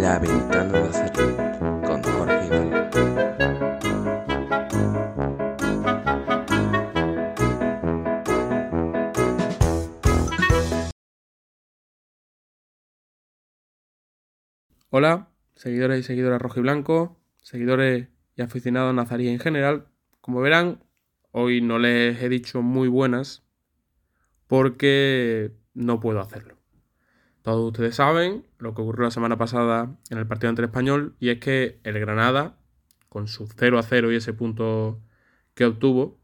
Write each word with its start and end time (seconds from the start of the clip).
La 0.00 0.18
ventana 0.20 0.78
de 0.78 0.90
con 1.84 2.02
Jorge. 2.04 2.70
Hola, 14.90 15.28
seguidores 15.56 15.98
y 15.98 16.02
seguidoras 16.04 16.40
rojo 16.40 16.60
y 16.60 16.62
blanco, 16.62 17.16
seguidores 17.40 18.06
y 18.36 18.42
aficionados 18.42 18.94
nazaríes 18.94 19.32
en 19.32 19.40
general. 19.40 19.88
Como 20.20 20.40
verán, 20.40 20.84
hoy 21.32 21.60
no 21.60 21.80
les 21.80 22.22
he 22.22 22.28
dicho 22.28 22.62
muy 22.62 22.86
buenas 22.86 23.42
porque 24.46 25.59
no 25.80 25.98
puedo 25.98 26.20
hacerlo. 26.20 26.56
Todos 27.42 27.72
ustedes 27.72 27.96
saben 27.96 28.44
lo 28.58 28.74
que 28.74 28.82
ocurrió 28.82 29.04
la 29.04 29.10
semana 29.10 29.38
pasada 29.38 29.96
en 30.10 30.18
el 30.18 30.26
partido 30.26 30.50
ante 30.50 30.62
el 30.62 30.66
español 30.68 31.16
y 31.18 31.30
es 31.30 31.38
que 31.38 31.80
el 31.84 31.98
Granada, 31.98 32.58
con 33.08 33.28
su 33.28 33.46
0 33.46 33.78
a 33.78 33.82
0 33.82 34.12
y 34.12 34.16
ese 34.16 34.34
punto 34.34 35.00
que 35.54 35.64
obtuvo, 35.64 36.20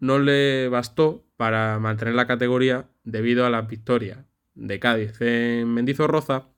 no 0.00 0.18
le 0.18 0.68
bastó 0.68 1.26
para 1.36 1.78
mantener 1.78 2.14
la 2.14 2.26
categoría 2.26 2.88
debido 3.04 3.44
a 3.44 3.50
las 3.50 3.68
victorias 3.68 4.24
de 4.54 4.80
Cádiz 4.80 5.20
en 5.20 5.68
Mendizorroza 5.72 6.48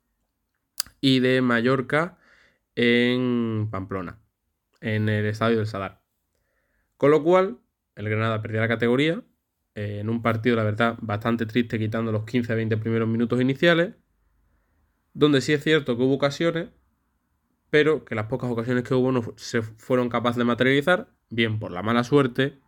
y 1.00 1.18
de 1.20 1.42
Mallorca 1.42 2.18
en 2.76 3.68
Pamplona, 3.70 4.20
en 4.80 5.08
el 5.08 5.26
estadio 5.26 5.58
del 5.58 5.66
Sadar. 5.66 6.00
Con 6.96 7.10
lo 7.10 7.24
cual, 7.24 7.58
el 7.96 8.08
Granada 8.08 8.40
perdió 8.40 8.60
la 8.60 8.68
categoría 8.68 9.22
eh, 9.74 9.98
en 10.00 10.08
un 10.08 10.22
partido, 10.22 10.56
la 10.56 10.64
verdad, 10.64 10.96
bastante 11.00 11.46
triste, 11.46 11.78
quitando 11.78 12.12
los 12.12 12.24
15-20 12.24 12.78
primeros 12.80 13.08
minutos 13.08 13.40
iniciales, 13.40 13.94
donde 15.14 15.40
sí 15.40 15.52
es 15.52 15.62
cierto 15.62 15.96
que 15.96 16.02
hubo 16.02 16.14
ocasiones, 16.14 16.70
pero 17.70 18.04
que 18.04 18.14
las 18.14 18.26
pocas 18.26 18.50
ocasiones 18.50 18.84
que 18.84 18.94
hubo 18.94 19.12
no 19.12 19.34
se 19.36 19.62
fueron 19.62 20.08
capaces 20.08 20.38
de 20.38 20.44
materializar, 20.44 21.08
bien 21.30 21.58
por 21.58 21.70
la 21.70 21.82
mala 21.82 22.04
suerte, 22.04 22.58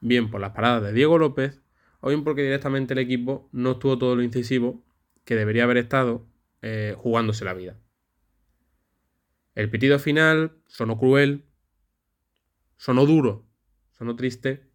bien 0.00 0.30
por 0.30 0.40
las 0.40 0.50
paradas 0.50 0.82
de 0.82 0.92
Diego 0.92 1.18
López, 1.18 1.60
o 2.00 2.08
bien 2.08 2.22
porque 2.22 2.42
directamente 2.42 2.94
el 2.94 2.98
equipo 2.98 3.48
no 3.52 3.72
estuvo 3.72 3.98
todo 3.98 4.14
lo 4.14 4.22
incisivo 4.22 4.84
que 5.24 5.36
debería 5.36 5.64
haber 5.64 5.78
estado 5.78 6.26
eh, 6.62 6.94
jugándose 6.98 7.44
la 7.44 7.54
vida. 7.54 7.76
El 9.54 9.70
pitido 9.70 9.98
final 9.98 10.52
sonó 10.66 10.98
cruel, 10.98 11.44
sonó 12.76 13.06
duro, 13.06 13.46
sonó 13.92 14.16
triste. 14.16 14.68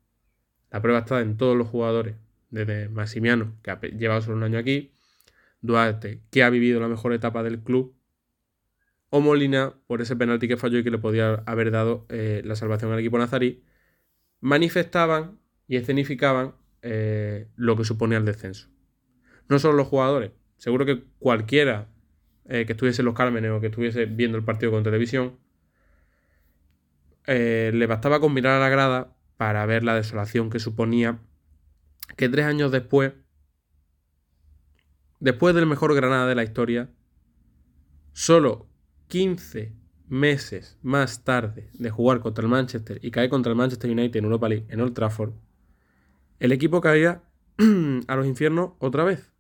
La 0.72 0.82
prueba 0.82 1.00
está 1.00 1.22
en 1.22 1.38
todos 1.38 1.58
los 1.58 1.68
jugadores, 1.68 2.16
desde 2.52 2.90
Massimiano, 2.90 3.54
que 3.64 3.72
ha 3.72 3.80
llevado 3.82 4.22
solo 4.22 4.38
un 4.38 4.44
año 4.44 4.60
aquí, 4.60 4.92
Duarte, 5.62 6.22
que 6.32 6.44
ha 6.44 6.50
vivido 6.50 6.80
la 6.80 6.88
mejor 6.88 7.14
etapa 7.14 7.44
del 7.44 7.60
club, 7.60 7.96
o 9.10 9.22
Molina, 9.22 9.74
por 9.88 10.02
ese 10.02 10.16
penalti 10.16 10.48
que 10.48 10.58
falló 10.58 10.78
y 10.80 10.84
que 10.84 10.92
le 10.92 11.00
podía 11.00 11.44
haber 11.46 11.72
dado 11.72 12.06
eh, 12.10 12.42
la 12.46 12.56
salvación 12.56 12.92
al 12.92 13.00
equipo 13.00 13.18
nazarí, 13.18 13.64
manifestaban 14.40 15.40
y 15.68 15.78
escenificaban 15.78 16.54
eh, 16.82 17.48
lo 17.56 17.76
que 17.76 17.84
suponía 17.84 18.20
el 18.20 18.26
descenso. 18.26 18.70
No 19.48 19.58
solo 19.58 19.76
los 19.78 19.88
jugadores, 19.88 20.32
seguro 20.58 20.86
que 20.86 21.04
cualquiera 21.18 21.90
eh, 22.46 22.66
que 22.66 22.74
estuviese 22.74 23.02
en 23.02 23.08
los 23.08 23.16
Cármenes 23.16 23.52
o 23.52 23.60
que 23.60 23.68
estuviese 23.68 24.06
viendo 24.06 24.38
el 24.38 24.44
partido 24.44 24.72
con 24.72 24.84
televisión, 24.84 25.38
le 27.26 27.86
bastaba 27.86 28.20
con 28.20 28.34
mirar 28.34 28.54
a 28.54 28.60
la 28.60 28.70
grada 28.70 29.16
para 29.40 29.66
ver 29.66 29.86
la 29.86 29.96
desolación 29.96 30.50
que 30.50 30.60
suponía 30.60 31.22
que 32.18 32.28
tres 32.28 32.46
años 32.46 32.74
después, 32.74 33.14
después 35.22 35.56
del 35.56 35.66
mejor 35.66 35.96
Granada 35.96 36.28
de 36.28 36.36
la 36.36 36.44
historia, 36.44 36.90
solo 38.12 38.68
15 39.08 39.74
meses 40.10 40.78
más 40.82 41.24
tarde 41.24 41.70
de 41.74 41.90
jugar 41.90 42.20
contra 42.20 42.42
el 42.42 42.50
Manchester 42.50 43.00
y 43.02 43.12
caer 43.12 43.30
contra 43.30 43.54
el 43.54 43.58
Manchester 43.58 43.90
United 43.90 44.18
en 44.18 44.26
Europa 44.26 44.50
League 44.50 44.66
en 44.68 44.82
Old 44.82 44.94
Trafford, 44.94 45.32
el 46.42 46.52
equipo 46.52 46.82
caía 46.82 47.24
a 48.08 48.16
los 48.18 48.28
infiernos 48.28 48.72
otra 48.80 49.06
vez. 49.06 49.32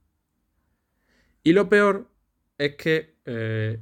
Y 1.44 1.52
lo 1.52 1.68
peor 1.68 2.10
es 2.58 2.76
que 2.76 3.18
eh, 3.26 3.81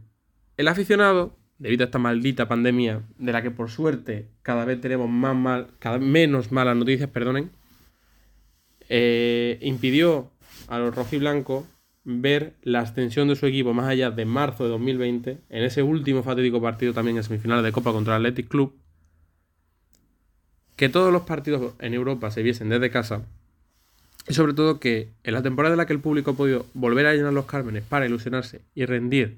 el 0.58 0.68
aficionado, 0.68 1.38
debido 1.60 1.84
a 1.84 1.86
esta 1.86 2.00
maldita 2.00 2.48
pandemia, 2.48 3.02
de 3.18 3.32
la 3.32 3.42
que 3.42 3.52
por 3.52 3.70
suerte 3.70 4.28
cada 4.42 4.66
vez 4.66 4.80
tenemos 4.80 5.10
más 5.10 5.36
mal, 5.36 5.68
cada 5.80 5.98
menos 5.98 6.52
malas 6.52 6.76
noticias, 6.76 7.10
perdonen, 7.10 7.50
eh, 8.90 9.58
impidió 9.62 10.32
a 10.68 10.80
los 10.80 10.96
rojiblancos 10.96 11.66
ver 12.04 12.54
la 12.62 12.80
ascensión 12.82 13.28
de 13.28 13.36
su 13.36 13.46
equipo 13.48 13.74
más 13.74 13.88
allá 13.90 14.12
de 14.12 14.26
marzo 14.26 14.64
de 14.64 14.70
2020, 14.70 15.38
en 15.50 15.64
ese 15.64 15.84
último 15.84 16.24
fatídico 16.24 16.62
partido 16.62 16.94
también 16.94 17.18
en 17.18 17.24
semifinales 17.24 17.66
de 17.66 17.72
Copa 17.72 17.92
contra 17.92 18.16
el 18.16 18.26
Athletic 18.26 18.48
Club, 18.48 18.74
que 20.78 20.90
todos 20.90 21.12
los 21.12 21.24
partidos 21.24 21.74
en 21.80 21.94
Europa 21.94 22.32
se 22.32 22.44
viesen 22.44 22.70
desde 22.70 22.92
casa 22.92 23.26
y 24.30 24.34
sobre 24.34 24.54
todo 24.54 24.80
que 24.80 25.10
en 25.24 25.34
la 25.34 25.42
temporada 25.42 25.74
en 25.74 25.78
la 25.78 25.86
que 25.86 25.94
el 25.94 26.00
público 26.00 26.32
ha 26.32 26.36
podido 26.36 26.66
volver 26.74 27.08
a 27.08 27.14
llenar 27.14 27.34
los 27.34 27.46
Cármenes 27.46 27.84
para 27.84 28.06
ilusionarse 28.06 28.62
y 28.76 28.86
rendir 28.86 29.38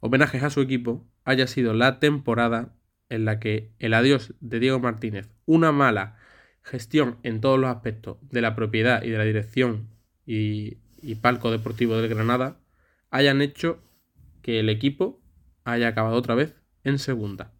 homenajes 0.00 0.42
a 0.42 0.50
su 0.50 0.60
equipo, 0.60 1.06
haya 1.24 1.46
sido 1.46 1.74
la 1.74 2.00
temporada 2.00 2.74
en 3.08 3.24
la 3.24 3.40
que 3.40 3.72
el 3.78 3.94
adiós 3.94 4.34
de 4.40 4.60
Diego 4.60 4.78
Martínez, 4.80 5.30
una 5.46 5.72
mala 5.72 6.16
gestión 6.62 7.18
en 7.22 7.40
todos 7.40 7.58
los 7.58 7.70
aspectos 7.70 8.18
de 8.22 8.42
la 8.42 8.54
propiedad 8.54 9.02
y 9.02 9.10
de 9.10 9.18
la 9.18 9.24
dirección 9.24 9.88
y, 10.26 10.78
y 11.00 11.14
palco 11.16 11.50
deportivo 11.50 11.96
del 11.96 12.08
Granada, 12.08 12.60
hayan 13.10 13.40
hecho 13.40 13.82
que 14.42 14.60
el 14.60 14.68
equipo 14.68 15.20
haya 15.64 15.88
acabado 15.88 16.16
otra 16.16 16.34
vez 16.34 16.54
en 16.84 16.98
segunda. 16.98 17.52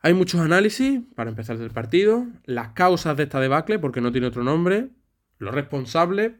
Hay 0.00 0.14
muchos 0.14 0.40
análisis 0.40 1.00
para 1.16 1.30
empezar 1.30 1.58
del 1.58 1.70
partido, 1.70 2.26
las 2.44 2.68
causas 2.68 3.16
de 3.16 3.24
esta 3.24 3.40
debacle, 3.40 3.78
porque 3.78 4.00
no 4.00 4.12
tiene 4.12 4.28
otro 4.28 4.44
nombre, 4.44 4.90
los 5.38 5.54
responsables 5.54 6.32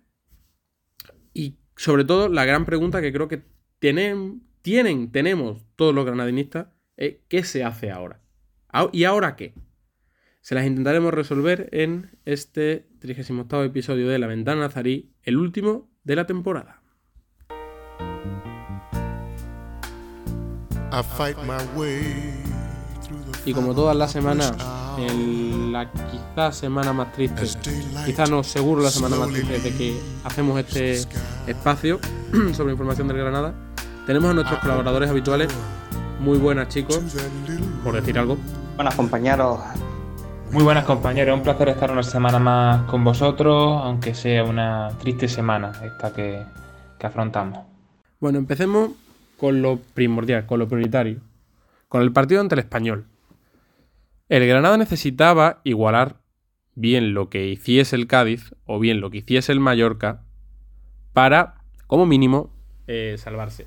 y 1.32 1.58
sobre 1.76 2.04
todo 2.04 2.28
la 2.28 2.44
gran 2.44 2.64
pregunta 2.64 3.00
que 3.00 3.12
creo 3.12 3.28
que 3.28 3.42
tienen, 3.78 4.42
tienen 4.62 5.10
tenemos 5.12 5.64
todos 5.76 5.94
los 5.94 6.04
granadinistas 6.04 6.68
es 6.96 7.16
¿qué 7.28 7.44
se 7.44 7.64
hace 7.64 7.90
ahora? 7.90 8.20
¿Y 8.92 9.04
ahora 9.04 9.36
qué? 9.36 9.54
Se 10.40 10.54
las 10.54 10.66
intentaremos 10.66 11.12
resolver 11.12 11.68
en 11.72 12.10
este 12.24 12.88
38 13.00 13.64
episodio 13.64 14.08
de 14.08 14.18
La 14.18 14.26
Ventana 14.26 14.62
Nazarí, 14.62 15.12
el 15.22 15.36
último 15.36 15.90
de 16.04 16.16
la 16.16 16.26
temporada. 16.26 16.82
Y 23.44 23.52
como 23.52 23.74
todas 23.74 23.96
las 23.96 24.10
semanas, 24.10 24.54
en 24.98 25.72
la 25.72 25.90
quizás 25.92 26.56
semana 26.56 26.92
más 26.92 27.12
triste, 27.12 27.42
quizás 28.06 28.30
no, 28.30 28.42
seguro 28.42 28.82
la 28.82 28.90
semana 28.90 29.16
más 29.16 29.28
triste 29.28 29.58
de 29.60 29.72
que 29.76 30.00
hacemos 30.24 30.58
este 30.58 31.00
espacio 31.46 32.00
sobre 32.54 32.72
información 32.72 33.08
del 33.08 33.18
Granada, 33.18 33.67
tenemos 34.08 34.30
a 34.30 34.34
nuestros 34.34 34.58
colaboradores 34.60 35.10
habituales. 35.10 35.54
Muy 36.18 36.38
buenas 36.38 36.68
chicos, 36.68 36.98
por 37.84 37.94
decir 37.94 38.18
algo. 38.18 38.38
Buenas 38.74 38.94
compañeros, 38.94 39.60
Muy 40.50 40.64
buenas 40.64 40.86
compañeros, 40.86 41.36
un 41.36 41.42
placer 41.42 41.68
estar 41.68 41.90
una 41.90 42.02
semana 42.02 42.38
más 42.38 42.90
con 42.90 43.04
vosotros, 43.04 43.82
aunque 43.84 44.14
sea 44.14 44.44
una 44.44 44.88
triste 44.98 45.28
semana 45.28 45.72
esta 45.84 46.14
que, 46.14 46.42
que 46.98 47.06
afrontamos. 47.06 47.58
Bueno, 48.18 48.38
empecemos 48.38 48.92
con 49.36 49.60
lo 49.60 49.78
primordial, 49.92 50.46
con 50.46 50.58
lo 50.58 50.68
prioritario, 50.68 51.20
con 51.88 52.00
el 52.00 52.10
partido 52.10 52.40
ante 52.40 52.54
el 52.54 52.60
español. 52.60 53.04
El 54.30 54.46
Granada 54.46 54.78
necesitaba 54.78 55.60
igualar 55.64 56.16
bien 56.74 57.12
lo 57.12 57.28
que 57.28 57.46
hiciese 57.46 57.94
el 57.94 58.06
Cádiz 58.06 58.54
o 58.64 58.78
bien 58.78 59.02
lo 59.02 59.10
que 59.10 59.18
hiciese 59.18 59.52
el 59.52 59.60
Mallorca 59.60 60.22
para, 61.12 61.56
como 61.86 62.06
mínimo, 62.06 62.54
eh, 62.86 63.16
salvarse. 63.18 63.66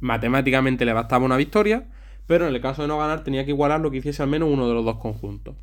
Matemáticamente 0.00 0.84
le 0.84 0.92
bastaba 0.92 1.24
una 1.24 1.36
victoria, 1.36 1.86
pero 2.26 2.46
en 2.48 2.54
el 2.54 2.60
caso 2.60 2.82
de 2.82 2.88
no 2.88 2.98
ganar 2.98 3.24
tenía 3.24 3.44
que 3.44 3.50
igualar 3.50 3.80
lo 3.80 3.90
que 3.90 3.98
hiciese 3.98 4.22
al 4.22 4.28
menos 4.28 4.48
uno 4.50 4.68
de 4.68 4.74
los 4.74 4.84
dos 4.84 4.96
conjuntos. 4.98 5.56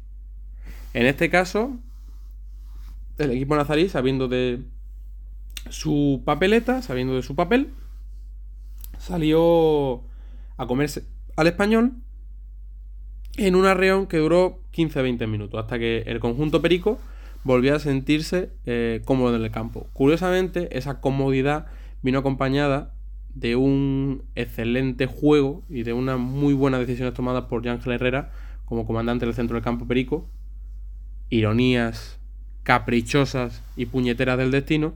En 0.93 1.05
este 1.05 1.29
caso, 1.29 1.77
el 3.17 3.31
equipo 3.31 3.55
nazarí, 3.55 3.89
sabiendo 3.89 4.27
de 4.27 4.61
su 5.69 6.21
papeleta, 6.25 6.81
sabiendo 6.81 7.15
de 7.15 7.23
su 7.23 7.35
papel, 7.35 7.69
salió 8.97 10.03
a 10.57 10.67
comerse 10.67 11.03
al 11.35 11.47
español 11.47 11.93
en 13.37 13.55
un 13.55 13.65
arreón 13.65 14.07
que 14.07 14.17
duró 14.17 14.59
15-20 14.73 15.27
minutos, 15.27 15.59
hasta 15.61 15.79
que 15.79 16.03
el 16.05 16.19
conjunto 16.19 16.61
perico 16.61 16.99
volvió 17.43 17.75
a 17.75 17.79
sentirse 17.79 18.51
eh, 18.65 19.01
cómodo 19.05 19.35
en 19.35 19.43
el 19.43 19.51
campo. 19.51 19.87
Curiosamente, 19.93 20.77
esa 20.77 20.99
comodidad 20.99 21.67
vino 22.01 22.19
acompañada 22.19 22.93
de 23.33 23.55
un 23.55 24.23
excelente 24.35 25.05
juego 25.05 25.63
y 25.69 25.83
de 25.83 25.93
unas 25.93 26.19
muy 26.19 26.53
buenas 26.53 26.81
decisiones 26.81 27.13
tomadas 27.13 27.45
por 27.45 27.67
Ángel 27.67 27.93
Herrera 27.93 28.31
como 28.65 28.85
comandante 28.85 29.25
del 29.25 29.35
centro 29.35 29.55
del 29.55 29.63
campo 29.63 29.87
perico, 29.87 30.29
ironías 31.29 32.19
caprichosas 32.63 33.63
y 33.75 33.85
puñeteras 33.85 34.37
del 34.37 34.51
destino, 34.51 34.93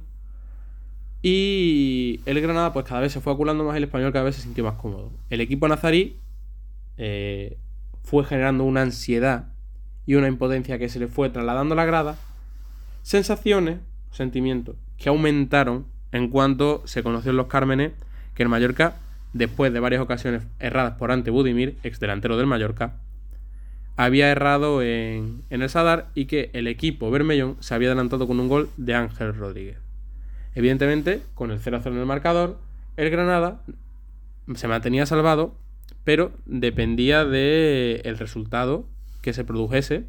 Y 1.22 2.22
el 2.26 2.40
Granada, 2.40 2.72
pues 2.72 2.86
cada 2.86 3.02
vez 3.02 3.12
se 3.12 3.20
fue 3.20 3.34
aculando 3.34 3.64
más, 3.64 3.76
el 3.76 3.86
español 3.86 4.14
cada 4.14 4.26
vez 4.26 4.36
se 4.36 4.44
sintió 4.44 4.64
más 4.64 4.76
cómodo. 4.76 5.12
El 5.30 5.42
equipo 5.42 5.68
nazarí 5.68 6.20
eh, 6.98 7.58
fue 8.04 8.24
generando 8.24 8.64
una 8.64 8.84
ansiedad 8.84 9.52
y 10.06 10.16
una 10.16 10.28
impotencia 10.28 10.78
que 10.78 10.88
se 10.88 11.00
le 11.00 11.08
fue 11.08 11.30
trasladando 11.30 11.74
a 11.74 11.78
la 11.78 11.86
grada. 11.86 12.18
Sensaciones, 13.02 13.80
sentimientos, 14.12 14.76
que 14.98 15.10
aumentaron 15.10 15.88
en 16.12 16.30
cuanto 16.30 16.84
se 16.86 17.02
conoció 17.02 17.32
en 17.32 17.38
los 17.38 17.48
Cármenes 17.48 17.94
que 18.36 18.44
el 18.44 18.50
Mallorca, 18.50 18.98
después 19.34 19.74
de 19.74 19.80
varias 19.80 20.02
ocasiones 20.02 20.44
erradas 20.60 20.96
por 20.98 21.12
ante 21.12 21.32
Budimir, 21.32 21.78
ex 21.84 22.00
delantero 22.00 22.38
del 22.38 22.46
Mallorca, 22.46 22.98
había 23.98 24.30
errado 24.30 24.82
en, 24.82 25.44
en 25.50 25.62
el 25.62 25.70
Sadar 25.70 26.10
y 26.14 26.26
que 26.26 26.52
el 26.54 26.68
equipo 26.68 27.10
Bermellón 27.10 27.58
se 27.62 27.74
había 27.74 27.88
adelantado 27.90 28.28
con 28.28 28.40
un 28.40 28.50
gol 28.50 28.70
de 28.78 28.94
Ángel 28.94 29.34
Rodríguez. 29.34 29.78
Evidentemente, 30.54 31.22
con 31.34 31.52
el 31.52 31.60
0-0 31.60 31.88
en 31.88 31.98
el 31.98 32.06
marcador, 32.06 32.60
el 32.98 33.10
Granada 33.10 33.62
se 34.54 34.68
mantenía 34.68 35.06
salvado, 35.06 35.56
pero 36.04 36.32
dependía 36.46 37.26
del 37.26 38.02
el 38.04 38.18
resultado 38.18 38.86
que 39.22 39.34
se 39.34 39.44
produjese 39.44 40.06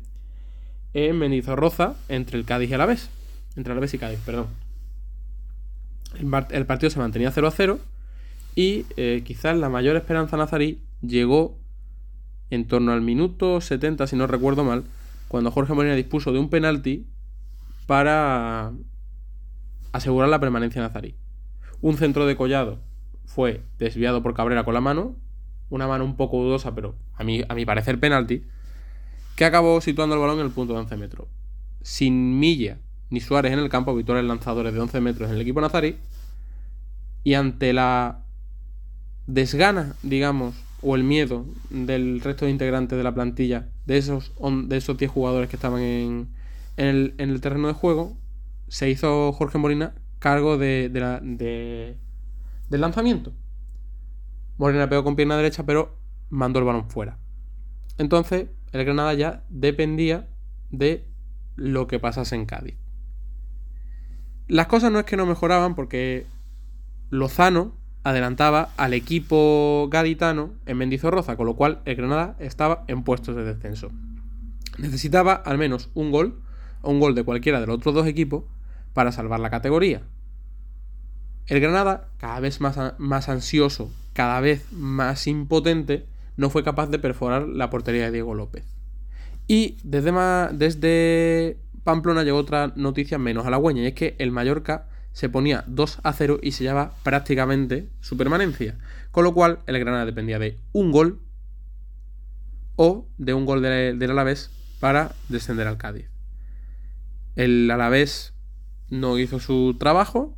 en 0.92 1.18
Mendizorroza 1.18 1.94
entre 2.08 2.38
el 2.38 2.44
Cádiz 2.44 2.70
y 2.70 2.74
Alavés. 2.74 3.08
Entre 3.56 3.72
Alavés 3.72 3.94
y 3.94 3.98
Cádiz, 3.98 4.20
perdón. 4.24 4.46
El, 6.18 6.32
el 6.50 6.66
partido 6.66 6.90
se 6.90 6.98
mantenía 6.98 7.30
0 7.30 7.52
0 7.54 7.78
y 8.56 8.86
eh, 8.96 9.22
quizás 9.24 9.56
la 9.56 9.68
mayor 9.68 9.96
esperanza 9.96 10.36
nazarí 10.36 10.82
llegó 11.02 11.60
en 12.50 12.66
torno 12.66 12.92
al 12.92 13.02
minuto 13.02 13.60
70, 13.60 14.06
si 14.06 14.16
no 14.16 14.26
recuerdo 14.26 14.64
mal, 14.64 14.84
cuando 15.28 15.50
Jorge 15.50 15.74
Molina 15.74 15.94
dispuso 15.94 16.32
de 16.32 16.38
un 16.38 16.48
penalti 16.48 17.06
para 17.86 18.72
asegurar 19.92 20.30
la 20.30 20.40
permanencia 20.40 20.80
nazarí. 20.80 21.16
Un 21.82 21.98
centro 21.98 22.26
de 22.26 22.34
collado 22.34 22.80
fue 23.26 23.62
desviado 23.78 24.22
por 24.22 24.32
Cabrera 24.32 24.64
con 24.64 24.72
la 24.72 24.80
mano, 24.80 25.16
una 25.68 25.86
mano 25.86 26.04
un 26.04 26.16
poco 26.16 26.42
dudosa, 26.42 26.74
pero 26.74 26.96
a 27.14 27.24
mi, 27.24 27.42
a 27.46 27.54
mi 27.54 27.66
parecer 27.66 28.00
penalti, 28.00 28.46
que 29.36 29.44
acabó 29.44 29.82
situando 29.82 30.14
el 30.14 30.20
balón 30.20 30.38
en 30.38 30.46
el 30.46 30.52
punto 30.52 30.72
de 30.72 30.80
11 30.80 30.96
metros. 30.96 31.28
Sin 31.82 32.38
Milla 32.38 32.78
ni 33.10 33.20
Suárez 33.20 33.52
en 33.52 33.58
el 33.58 33.68
campo, 33.68 33.90
habituales 33.90 34.24
lanzadores 34.24 34.72
de 34.72 34.80
11 34.80 35.00
metros 35.00 35.28
en 35.28 35.36
el 35.36 35.42
equipo 35.42 35.60
nazarí, 35.60 35.98
y 37.22 37.34
ante 37.34 37.72
la 37.72 38.25
desgana, 39.26 39.96
digamos, 40.02 40.54
o 40.82 40.94
el 40.94 41.04
miedo 41.04 41.46
del 41.70 42.20
resto 42.20 42.44
de 42.44 42.50
integrantes 42.50 42.96
de 42.96 43.04
la 43.04 43.14
plantilla, 43.14 43.68
de 43.86 43.98
esos, 43.98 44.32
de 44.64 44.76
esos 44.76 44.96
10 44.96 45.10
jugadores 45.10 45.48
que 45.48 45.56
estaban 45.56 45.82
en, 45.82 46.28
el, 46.76 47.14
en 47.18 47.30
el 47.30 47.40
terreno 47.40 47.68
de 47.68 47.74
juego, 47.74 48.16
se 48.68 48.90
hizo 48.90 49.32
Jorge 49.32 49.58
Molina 49.58 49.94
cargo 50.18 50.58
de, 50.58 50.90
la, 50.92 51.20
de, 51.20 51.98
del 52.68 52.80
lanzamiento. 52.80 53.32
Molina 54.58 54.88
pegó 54.88 55.04
con 55.04 55.16
pierna 55.16 55.36
derecha, 55.36 55.64
pero 55.64 55.98
mandó 56.30 56.58
el 56.58 56.64
balón 56.64 56.88
fuera. 56.90 57.18
Entonces, 57.98 58.48
el 58.72 58.84
Granada 58.84 59.14
ya 59.14 59.44
dependía 59.48 60.28
de 60.70 61.06
lo 61.56 61.86
que 61.86 61.98
pasase 61.98 62.34
en 62.34 62.46
Cádiz. 62.46 62.76
Las 64.48 64.66
cosas 64.66 64.92
no 64.92 64.98
es 64.98 65.04
que 65.06 65.16
no 65.16 65.26
mejoraban 65.26 65.74
porque 65.74 66.26
Lozano 67.10 67.74
adelantaba 68.06 68.68
al 68.76 68.94
equipo 68.94 69.88
gaditano 69.90 70.52
en 70.64 70.76
Mendizorroza, 70.76 71.36
con 71.36 71.46
lo 71.46 71.56
cual 71.56 71.80
el 71.86 71.96
Granada 71.96 72.36
estaba 72.38 72.84
en 72.86 73.02
puestos 73.02 73.34
de 73.34 73.42
descenso. 73.42 73.90
Necesitaba 74.78 75.32
al 75.32 75.58
menos 75.58 75.90
un 75.92 76.12
gol 76.12 76.40
o 76.82 76.92
un 76.92 77.00
gol 77.00 77.16
de 77.16 77.24
cualquiera 77.24 77.58
de 77.58 77.66
los 77.66 77.78
otros 77.78 77.96
dos 77.96 78.06
equipos 78.06 78.44
para 78.92 79.10
salvar 79.10 79.40
la 79.40 79.50
categoría. 79.50 80.02
El 81.48 81.58
Granada, 81.58 82.06
cada 82.18 82.38
vez 82.38 82.60
más, 82.60 82.78
más 82.98 83.28
ansioso, 83.28 83.90
cada 84.12 84.38
vez 84.38 84.64
más 84.70 85.26
impotente, 85.26 86.06
no 86.36 86.48
fue 86.48 86.62
capaz 86.62 86.86
de 86.86 87.00
perforar 87.00 87.48
la 87.48 87.70
portería 87.70 88.04
de 88.04 88.12
Diego 88.12 88.34
López. 88.34 88.64
Y 89.48 89.78
desde, 89.82 90.12
desde 90.52 91.58
Pamplona 91.82 92.22
llegó 92.22 92.38
otra 92.38 92.72
noticia 92.76 93.18
menos 93.18 93.46
halagüeña, 93.46 93.82
y 93.82 93.86
es 93.86 93.94
que 93.94 94.14
el 94.20 94.30
Mallorca 94.30 94.86
se 95.16 95.30
ponía 95.30 95.64
2 95.66 96.00
a 96.02 96.12
0 96.12 96.40
y 96.42 96.52
se 96.52 96.64
llevaba 96.64 96.92
prácticamente 97.02 97.88
su 98.00 98.18
permanencia. 98.18 98.76
Con 99.12 99.24
lo 99.24 99.32
cual, 99.32 99.60
el 99.66 99.78
Granada 99.78 100.04
dependía 100.04 100.38
de 100.38 100.58
un 100.72 100.92
gol 100.92 101.22
o 102.76 103.08
de 103.16 103.32
un 103.32 103.46
gol 103.46 103.62
del 103.62 104.10
Alavés 104.10 104.50
para 104.78 105.14
descender 105.30 105.68
al 105.68 105.78
Cádiz. 105.78 106.10
El 107.34 107.70
Alavés 107.70 108.34
no 108.90 109.18
hizo 109.18 109.40
su 109.40 109.76
trabajo, 109.78 110.36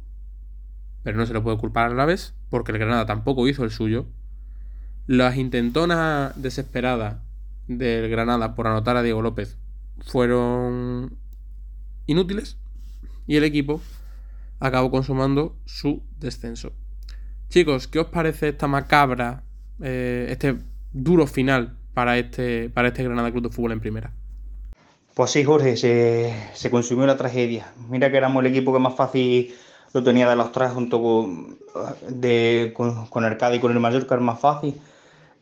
pero 1.03 1.19
no 1.19 1.27
se 1.27 1.33
lo 1.33 1.43
puede 1.43 1.59
culpar 1.59 1.87
al 1.87 1.95
Alavés, 1.95 2.35
porque 2.49 2.71
el 2.71 2.79
Granada 2.79 3.05
tampoco 3.05 3.49
hizo 3.49 3.65
el 3.65 3.73
suyo. 3.73 4.07
Las 5.09 5.39
intentonas 5.39 6.41
desesperadas 6.41 7.17
del 7.67 8.09
Granada 8.09 8.55
por 8.55 8.69
anotar 8.69 8.97
a 8.97 9.03
Diego 9.03 9.23
López 9.23 9.59
fueron 10.03 11.19
inútiles 12.07 12.59
y 13.27 13.35
el 13.35 13.43
equipo 13.43 13.83
acabó 14.61 14.91
consumando 14.91 15.57
su 15.65 16.03
descenso. 16.19 16.73
Chicos, 17.49 17.89
¿qué 17.89 17.99
os 17.99 18.09
parece 18.09 18.49
esta 18.49 18.67
macabra, 18.67 19.43
eh, 19.83 20.27
este 20.31 20.59
duro 20.93 21.27
final 21.27 21.77
para 21.95 22.19
este, 22.19 22.69
para 22.71 22.89
este 22.89 23.05
Granada 23.05 23.31
Club 23.31 23.45
de 23.45 23.51
Fútbol 23.51 23.73
en 23.73 23.81
primera? 23.81 24.13
Pues 25.19 25.33
sí, 25.33 25.43
Jorge, 25.43 25.77
se, 25.77 26.71
consumió 26.71 27.05
la 27.07 27.17
tragedia. 27.17 27.73
Mira 27.89 28.09
que 28.09 28.19
éramos 28.19 28.45
el 28.45 28.53
equipo 28.53 28.73
que 28.73 28.79
más 28.79 28.95
fácil 28.95 29.53
lo 29.93 30.05
tenía 30.05 30.31
de 30.31 30.37
los 30.37 30.53
tres 30.53 30.71
junto 30.71 31.03
con, 31.03 31.59
de, 32.09 32.73
con, 32.77 33.25
el 33.25 33.37
Cádiz 33.37 33.59
y 33.59 33.61
con 33.61 33.73
el 33.73 33.81
Mallorca, 33.81 34.15
era 34.15 34.23
más 34.23 34.39
fácil. 34.39 34.81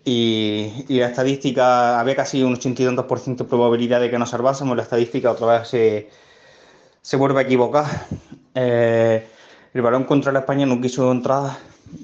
Y, 0.03 0.87
la 0.89 1.09
estadística, 1.09 2.01
había 2.01 2.17
casi 2.17 2.43
un 2.43 2.57
82% 2.57 3.37
de 3.37 3.45
probabilidad 3.45 4.01
de 4.01 4.09
que 4.09 4.19
nos 4.19 4.31
salvásemos, 4.31 4.77
la 4.77 4.85
estadística 4.85 5.31
otra 5.31 5.59
vez 5.59 5.69
se, 5.69 6.09
se 7.03 7.17
vuelve 7.17 7.41
a 7.41 7.43
equivocar. 7.43 8.07
Eh, 8.57 9.27
el 9.75 9.83
balón 9.83 10.05
contra 10.05 10.33
la 10.33 10.41
España 10.41 10.65
no 10.65 10.81
quiso 10.81 11.13
entrar, 11.13 11.59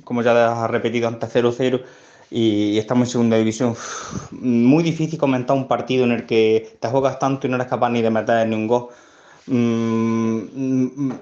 como 0.04 0.22
ya 0.22 0.64
ha 0.64 0.68
repetido 0.68 1.08
antes, 1.08 1.34
0-0 1.34 1.82
y 2.30 2.76
estamos 2.76 3.08
en 3.08 3.12
segunda 3.12 3.36
división. 3.38 3.74
Muy 4.30 4.82
difícil 4.82 5.18
comentar 5.18 5.56
un 5.56 5.66
partido 5.66 6.04
en 6.04 6.12
el 6.12 6.26
que 6.26 6.76
te 6.78 6.88
juegas 6.88 7.18
tanto 7.18 7.46
y 7.46 7.50
no 7.50 7.56
eres 7.56 7.68
capaz 7.68 7.88
ni 7.88 8.02
de 8.02 8.10
meter 8.10 8.46
ni 8.46 8.54
un 8.54 8.66
gol. 8.66 8.88
Mm, 9.46 11.12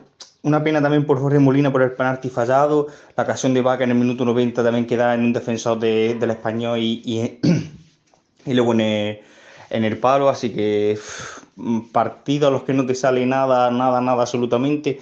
una 0.43 0.65
pena 0.65 0.83
también 0.83 1.07
por 1.07 1.21
Jorge 1.21 1.39
Molina 1.39 1.71
por 1.71 1.83
el 1.83 1.93
penalti 1.93 2.29
fallado, 2.29 2.89
la 3.17 3.23
ocasión 3.23 3.55
de 3.55 3.63
Vaca 3.63 3.85
en 3.85 3.91
el 3.91 3.97
minuto 3.97 4.25
90 4.25 4.65
también 4.65 4.87
queda 4.87 5.15
en 5.15 5.21
un 5.21 5.33
defensor 5.33 5.79
del 5.79 6.31
español 6.31 6.79
y, 6.81 7.39
y, 8.47 8.55
luego 8.55 8.73
en 8.73 8.81
el, 8.81 9.21
en 9.71 9.85
el, 9.85 9.99
palo, 9.99 10.29
así 10.29 10.51
que 10.51 10.99
partido 11.93 12.49
a 12.49 12.51
los 12.51 12.63
que 12.65 12.73
no 12.73 12.85
te 12.85 12.95
sale 12.95 13.25
nada, 13.27 13.71
nada, 13.71 14.01
nada 14.01 14.23
absolutamente 14.23 15.01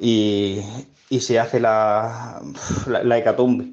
y, 0.00 0.62
se 1.20 1.38
hace 1.38 1.60
la, 1.60 2.40
la, 2.86 3.18
hecatombe. 3.18 3.66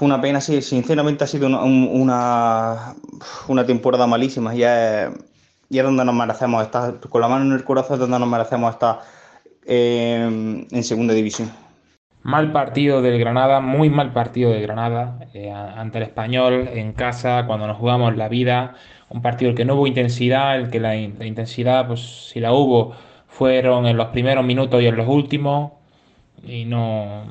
Una 0.00 0.20
pena, 0.20 0.40
sí, 0.40 0.60
sinceramente 0.60 1.24
ha 1.24 1.26
sido 1.26 1.46
una, 1.46 2.94
una, 3.48 3.66
temporada 3.66 4.06
malísima. 4.06 4.54
Ya 4.54 5.04
es, 5.04 5.10
ya 5.68 5.82
donde 5.82 6.04
nos 6.04 6.14
merecemos 6.14 6.62
estar, 6.62 7.00
con 7.00 7.20
la 7.20 7.28
mano 7.28 7.46
en 7.46 7.52
el 7.52 7.64
corazón, 7.64 7.98
donde 7.98 8.18
nos 8.18 8.28
merecemos 8.28 8.72
estar 8.74 9.00
eh, 9.64 10.66
en 10.70 10.84
segunda 10.84 11.14
división. 11.14 11.50
Mal 12.24 12.52
partido 12.52 13.02
del 13.02 13.18
Granada, 13.18 13.60
muy 13.60 13.90
mal 13.90 14.12
partido 14.12 14.50
del 14.50 14.62
Granada 14.62 15.18
eh, 15.34 15.50
ante 15.50 15.98
el 15.98 16.04
español 16.04 16.68
en 16.72 16.92
casa, 16.92 17.44
cuando 17.46 17.66
nos 17.66 17.78
jugamos 17.78 18.16
la 18.16 18.28
vida. 18.28 18.74
Un 19.08 19.22
partido 19.22 19.48
en 19.48 19.52
el 19.52 19.56
que 19.56 19.64
no 19.64 19.74
hubo 19.74 19.86
intensidad, 19.86 20.56
el 20.56 20.70
que 20.70 20.78
la, 20.78 20.90
la 20.90 21.26
intensidad, 21.26 21.86
pues 21.86 22.28
si 22.30 22.38
la 22.38 22.52
hubo, 22.52 22.94
fueron 23.32 23.86
en 23.86 23.96
los 23.96 24.08
primeros 24.08 24.44
minutos 24.44 24.82
y 24.82 24.86
en 24.86 24.96
los 24.96 25.08
últimos 25.08 25.72
y 26.46 26.64
no 26.66 27.24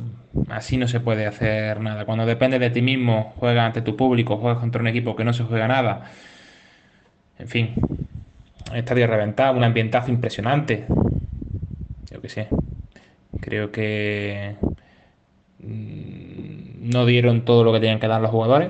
así 0.50 0.78
no 0.78 0.88
se 0.88 1.00
puede 1.00 1.28
hacer 1.28 1.80
nada. 1.80 2.06
Cuando 2.06 2.26
depende 2.26 2.60
de 2.60 2.70
ti 2.70 2.82
mismo, 2.82 3.34
juegas 3.38 3.68
ante 3.68 3.82
tu 3.82 3.96
público, 3.96 4.38
juegas 4.38 4.60
contra 4.60 4.82
un 4.82 4.88
equipo 4.88 5.16
que 5.16 5.24
no 5.24 5.34
se 5.34 5.44
juega 5.44 5.68
nada. 5.68 6.12
En 7.38 7.48
fin, 7.48 7.74
estadio 8.74 9.08
reventado, 9.08 9.58
un 9.58 9.64
ambientazo 9.64 10.12
impresionante. 10.12 10.86
Yo 12.12 12.22
que 12.22 12.30
sé. 12.30 12.48
Creo 13.40 13.72
que 13.72 14.56
mm, 15.60 16.90
no 16.92 17.06
dieron 17.06 17.46
todo 17.46 17.64
lo 17.64 17.74
que 17.74 17.80
tenían 17.80 18.00
que 18.00 18.08
dar 18.08 18.22
los 18.22 18.32
jugadores. 18.32 18.70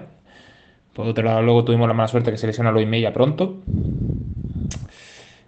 Por 0.94 1.08
otro 1.08 1.24
lado, 1.24 1.42
luego 1.42 1.64
tuvimos 1.64 1.88
la 1.88 1.94
mala 1.94 2.08
suerte 2.08 2.32
que 2.32 2.38
se 2.38 2.48
lesiona 2.48 2.72
Luis 2.72 2.88
Mella 2.88 3.14
pronto. 3.14 3.62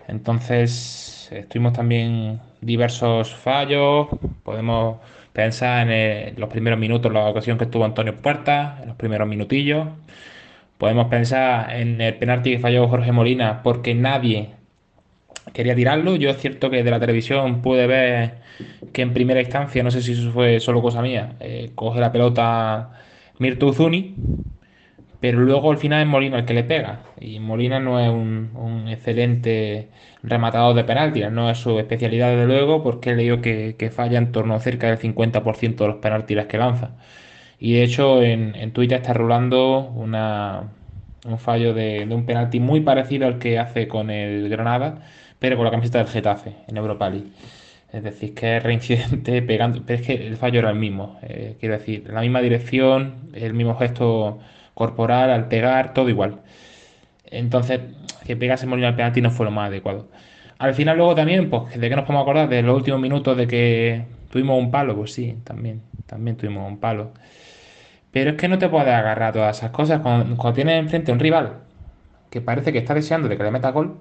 Entonces, 0.08 1.03
Estuvimos 1.34 1.74
también 1.74 2.40
diversos 2.62 3.34
fallos. 3.34 4.08
Podemos 4.44 4.98
pensar 5.34 5.90
en 5.90 6.40
los 6.40 6.50
primeros 6.50 6.80
minutos, 6.80 7.12
la 7.12 7.28
ocasión 7.28 7.58
que 7.58 7.66
estuvo 7.66 7.86
Antonio 7.86 8.16
Puerta, 8.22 8.80
en 8.82 8.90
los 8.90 8.98
primeros 8.98 9.28
minutillos. 9.28 9.88
Podemos 10.78 11.08
pensar 11.08 11.74
en 11.75 12.00
el 12.02 12.16
penalti 12.16 12.52
que 12.52 12.60
falló 12.60 12.88
Jorge 12.88 13.12
Molina, 13.12 13.63
porque 13.63 13.96
nadie 13.96 14.50
quería 15.54 15.75
tirarlo. 15.75 16.16
Yo 16.16 16.30
es 16.30 16.38
cierto 16.38 16.70
que 16.70 16.84
de 16.84 16.92
la 16.92 17.00
televisión 17.00 17.62
pude 17.62 17.88
ver 17.88 18.36
que 18.94 19.02
en 19.02 19.13
primera 19.13 19.42
instancia, 19.42 19.84
no 19.84 19.92
sé 19.92 20.02
si 20.02 20.13
eso 20.13 20.32
fue 20.32 20.60
solo 20.60 20.82
cosa 20.82 21.02
mía, 21.02 21.36
eh, 21.40 21.72
coge 21.75 22.00
la 22.00 22.12
pelota 22.12 22.92
Mirto 23.40 23.68
Uzuni, 23.68 24.16
pero 25.24 25.39
luego 25.39 25.72
al 25.72 25.77
final 25.77 26.01
es 26.01 26.08
Molina 26.08 26.39
el 26.39 26.46
que 26.46 26.53
le 26.53 26.65
pega. 26.65 27.00
Y 27.18 27.39
Molina 27.39 27.80
no 27.80 27.98
es 27.98 28.10
un, 28.10 28.86
excelente 28.89 29.88
rematador 30.22 30.75
de 30.75 30.84
penaltis, 30.84 31.32
no 31.32 31.50
es 31.50 31.60
su 31.60 31.80
especialidad 31.80 32.32
desde 32.32 32.46
luego, 32.46 32.84
porque 32.84 33.12
he 33.12 33.15
leído 33.15 33.39
que, 33.39 33.89
falla 33.96 34.18
en 34.18 34.34
torno 34.34 34.53
a 34.53 34.60
cerca 34.60 34.88
del 34.88 34.98
50% 35.00 35.77
de 35.77 35.88
los 35.88 35.98
penaltis 36.01 36.46
que 36.48 36.58
lanza. 36.58 36.98
Y 37.58 37.75
de 37.75 37.84
hecho 37.84 38.22
en, 38.22 38.74
Twitter 38.74 38.98
está 39.00 39.13
rulando 39.13 39.80
una, 39.96 40.74
un 41.25 41.39
fallo 41.39 41.74
de, 41.74 42.06
de 42.06 42.15
un 42.15 42.25
penalti 42.25 42.60
muy 42.60 42.82
parecido 42.82 43.25
al 43.25 43.39
que 43.39 43.60
hace 43.60 43.88
con 43.88 44.10
el 44.10 44.50
Granada, 44.50 45.03
pero 45.39 45.56
con 45.56 45.63
la 45.63 45.72
camiseta 45.72 46.00
del 46.00 46.08
Getafe 46.08 46.53
en 46.68 46.75
Europa 46.75 47.10
League. 47.10 47.30
Es 47.94 48.03
decir, 48.03 48.34
que 48.34 48.58
es 48.58 48.63
reincidente 48.63 49.42
pegando, 49.50 49.84
pero 49.86 50.01
es 50.01 50.06
que 50.06 50.27
el 50.27 50.36
fallo 50.36 50.60
era 50.60 50.72
el 50.72 50.77
mismo. 50.80 51.18
eh, 51.24 51.56
quiero 51.62 51.77
decir, 51.77 52.10
la 52.10 52.20
misma 52.20 52.42
dirección, 52.42 53.30
el 53.34 53.53
mismo 53.53 53.75
gesto 53.77 54.42
corporal 54.74 55.32
al 55.32 55.48
pegar, 55.48 55.94
todo 55.94 56.10
igual. 56.10 56.42
Entonces, 57.25 57.82
que 58.25 58.36
pegase 58.36 58.65
Molina 58.68 58.89
al 58.89 58.96
penalti 58.96 59.22
no 59.22 59.32
fue 59.32 59.46
lo 59.46 59.51
más 59.51 59.68
adecuado. 59.68 60.08
Al 60.60 60.74
final, 60.74 60.98
luego 60.98 61.15
también, 61.15 61.50
pues, 61.50 61.80
¿de 61.80 61.89
qué 61.89 61.96
nos 61.96 62.06
podemos 62.06 62.24
acordar? 62.24 62.50
De 62.50 62.62
los 62.62 62.75
últimos 62.75 63.01
minutos 63.01 63.36
de 63.38 63.48
que 63.48 64.06
tuvimos 64.30 64.58
un 64.58 64.72
palo, 64.72 64.96
pues 64.96 65.13
sí, 65.13 65.38
también, 65.44 65.82
también 66.06 66.38
tuvimos 66.38 66.68
un 66.68 66.80
palo. 66.80 67.12
Pero 68.12 68.32
es 68.32 68.38
que 68.38 68.48
no 68.48 68.60
te 68.60 68.70
puedes 68.70 68.88
agarrar 68.88 69.30
a 69.30 69.34
todas 69.34 69.58
esas 69.58 69.72
cosas 69.72 70.01
cuando, 70.01 70.53
tienes 70.53 70.80
enfrente 70.80 71.12
a 71.12 71.15
un 71.15 71.20
rival 71.20 71.63
que 72.30 72.42
parece 72.42 72.72
que 72.72 72.80
está 72.80 72.94
deseando 72.94 73.27
de 73.27 73.38
que 73.38 73.44
le 73.44 73.51
meta 73.51 73.72
gol. 73.72 73.98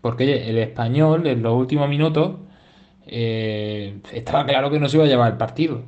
Porque 0.00 0.50
el 0.50 0.58
español 0.58 1.26
en 1.26 1.42
los 1.42 1.54
últimos 1.54 1.88
minutos 1.88 2.36
eh, 3.06 4.00
estaba 4.12 4.46
claro 4.46 4.70
que 4.70 4.80
no 4.80 4.88
se 4.88 4.96
iba 4.96 5.06
a 5.06 5.08
llevar 5.08 5.32
el 5.32 5.38
partido. 5.38 5.84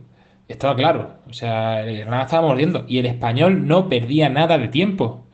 Estaba 0.48 0.76
claro. 0.76 1.10
O 1.28 1.32
sea, 1.32 1.82
el 1.84 1.98
Granada 1.98 2.24
estaba 2.24 2.46
mordiendo. 2.48 2.84
Y 2.88 2.98
el 2.98 3.06
español 3.06 3.66
no 3.66 3.88
perdía 3.88 4.28
nada 4.28 4.58
de 4.58 4.68
tiempo. 4.68 5.26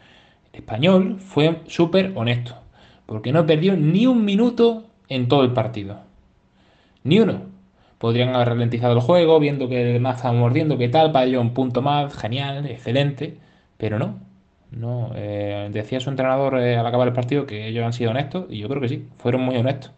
El 0.52 0.60
español 0.60 1.18
fue 1.20 1.60
súper 1.66 2.12
honesto. 2.14 2.56
Porque 3.06 3.32
no 3.32 3.46
perdió 3.46 3.76
ni 3.76 4.06
un 4.06 4.24
minuto 4.24 4.84
en 5.08 5.28
todo 5.28 5.42
el 5.44 5.52
partido. 5.52 6.00
Ni 7.04 7.20
uno. 7.20 7.42
Podrían 7.98 8.34
haber 8.34 8.48
ralentizado 8.48 8.94
el 8.94 9.00
juego, 9.00 9.38
viendo 9.38 9.68
que 9.68 9.82
el 9.82 9.92
Granada 9.94 10.16
estaba 10.16 10.34
mordiendo, 10.34 10.78
que 10.78 10.88
tal, 10.88 11.12
para 11.12 11.38
un 11.40 11.54
punto 11.54 11.82
más, 11.82 12.16
genial, 12.16 12.66
excelente. 12.66 13.38
Pero 13.76 13.98
no. 13.98 14.18
No. 14.70 15.12
eh, 15.14 15.68
decía 15.72 16.00
su 16.00 16.10
entrenador 16.10 16.58
eh, 16.58 16.76
al 16.76 16.86
acabar 16.86 17.08
el 17.08 17.14
partido 17.14 17.46
que 17.46 17.68
ellos 17.68 17.84
han 17.84 17.92
sido 17.92 18.10
honestos. 18.10 18.46
Y 18.50 18.58
yo 18.58 18.68
creo 18.68 18.80
que 18.80 18.88
sí. 18.88 19.08
Fueron 19.18 19.42
muy 19.42 19.56
honestos. 19.56 19.92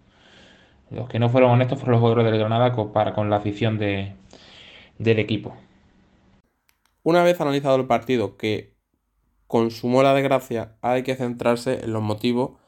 Los 0.90 1.08
que 1.08 1.18
no 1.18 1.28
fueron 1.28 1.50
honestos 1.50 1.78
fueron 1.78 1.92
los 1.94 2.00
jugadores 2.00 2.30
del 2.30 2.38
Granada 2.38 2.74
para 2.92 3.14
con 3.14 3.30
la 3.30 3.36
afición 3.36 3.78
de, 3.78 4.14
del 4.98 5.18
equipo. 5.18 5.56
Una 7.02 7.22
vez 7.22 7.40
analizado 7.40 7.76
el 7.76 7.86
partido 7.86 8.36
que 8.36 8.74
consumó 9.46 10.02
la 10.02 10.14
desgracia, 10.14 10.76
hay 10.80 11.02
que 11.02 11.16
centrarse 11.16 11.84
en 11.84 11.92
los 11.92 12.02
motivos 12.02 12.58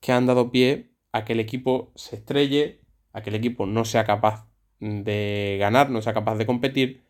que 0.00 0.12
han 0.12 0.26
dado 0.26 0.50
pie 0.50 0.90
a 1.12 1.24
que 1.24 1.32
el 1.32 1.40
equipo 1.40 1.92
se 1.94 2.16
estrelle, 2.16 2.80
a 3.12 3.22
que 3.22 3.30
el 3.30 3.36
equipo 3.36 3.66
no 3.66 3.84
sea 3.84 4.04
capaz 4.04 4.46
de 4.80 5.56
ganar, 5.58 5.90
no 5.90 6.02
sea 6.02 6.14
capaz 6.14 6.36
de 6.36 6.46
competir 6.46 7.02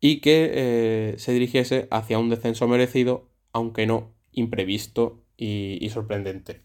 y 0.00 0.20
que 0.20 0.50
eh, 0.52 1.14
se 1.18 1.32
dirigiese 1.32 1.86
hacia 1.90 2.18
un 2.18 2.28
descenso 2.28 2.66
merecido, 2.66 3.30
aunque 3.52 3.86
no 3.86 4.12
imprevisto 4.32 5.22
y, 5.36 5.78
y 5.80 5.90
sorprendente. 5.90 6.62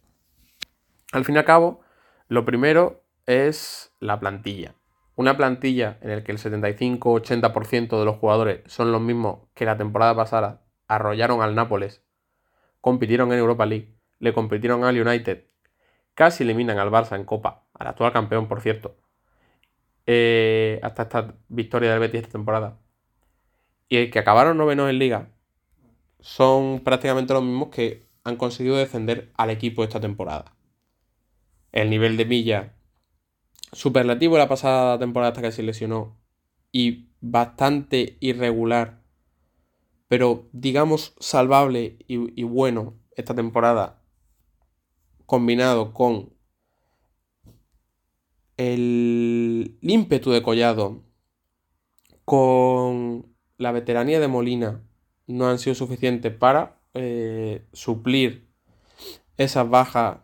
Al 1.12 1.24
fin 1.24 1.36
y 1.36 1.38
al 1.38 1.46
cabo, 1.46 1.81
lo 2.27 2.46
primero 2.46 3.03
es 3.27 3.93
la 4.00 4.19
plantilla. 4.19 4.75
Una 5.18 5.36
plantilla 5.36 5.98
en 6.02 6.12
la 6.12 6.24
que 6.24 6.32
el 6.32 6.38
75-80% 6.38 7.98
de 7.98 8.06
los 8.06 8.18
jugadores 8.18 8.62
son 8.68 8.92
los 8.92 9.02
mismos 9.02 9.48
que 9.56 9.66
la 9.66 9.76
temporada 9.76 10.16
pasada 10.16 10.62
arrollaron 10.88 11.42
al 11.42 11.56
Nápoles, 11.56 12.06
compitieron 12.82 13.34
en 13.34 13.40
Europa 13.40 13.66
League, 13.66 13.98
le 14.20 14.32
compitieron 14.32 14.84
al 14.84 15.02
United, 15.02 15.48
casi 16.14 16.44
eliminan 16.44 16.78
al 16.78 16.92
Barça 16.92 17.16
en 17.16 17.26
Copa, 17.26 17.68
al 17.74 17.88
actual 17.88 18.14
campeón, 18.14 18.48
por 18.48 18.62
cierto, 18.62 18.96
eh, 20.06 20.80
hasta 20.84 21.02
esta 21.02 21.34
victoria 21.48 21.90
del 21.90 22.00
Betis 22.00 22.22
esta 22.22 22.34
temporada, 22.34 22.80
y 23.90 24.12
que 24.12 24.20
acabaron 24.20 24.56
novenos 24.56 24.88
en 24.88 25.00
Liga, 25.00 25.32
son 26.20 26.82
prácticamente 26.82 27.34
los 27.34 27.42
mismos 27.42 27.70
que 27.70 28.08
han 28.24 28.36
conseguido 28.36 28.78
defender 28.78 29.32
al 29.36 29.50
equipo 29.50 29.84
esta 29.84 30.00
temporada. 30.00 30.56
El 31.72 31.90
nivel 31.90 32.18
de 32.18 32.26
Milla 32.26 32.76
superlativo 33.72 34.38
la 34.38 34.48
pasada 34.48 35.00
temporada 35.00 35.32
hasta 35.32 35.42
que 35.42 35.52
se 35.52 35.64
lesionó. 35.64 36.18
Y 36.72 37.10
bastante 37.22 38.18
irregular, 38.20 39.02
pero 40.08 40.48
digamos 40.52 41.16
salvable 41.20 41.98
y, 42.08 42.40
y 42.40 42.44
bueno 42.44 43.00
esta 43.16 43.34
temporada, 43.34 44.04
combinado 45.26 45.94
con 45.94 46.34
el 48.58 49.78
ímpetu 49.82 50.32
de 50.32 50.42
Collado, 50.42 51.04
con 52.26 53.36
la 53.58 53.72
veteranía 53.72 54.20
de 54.20 54.28
Molina, 54.28 54.84
no 55.28 55.48
han 55.48 55.60
sido 55.60 55.76
suficientes 55.76 56.34
para 56.34 56.82
eh, 56.94 57.66
suplir 57.74 58.50
esas 59.38 59.70
bajas 59.70 60.20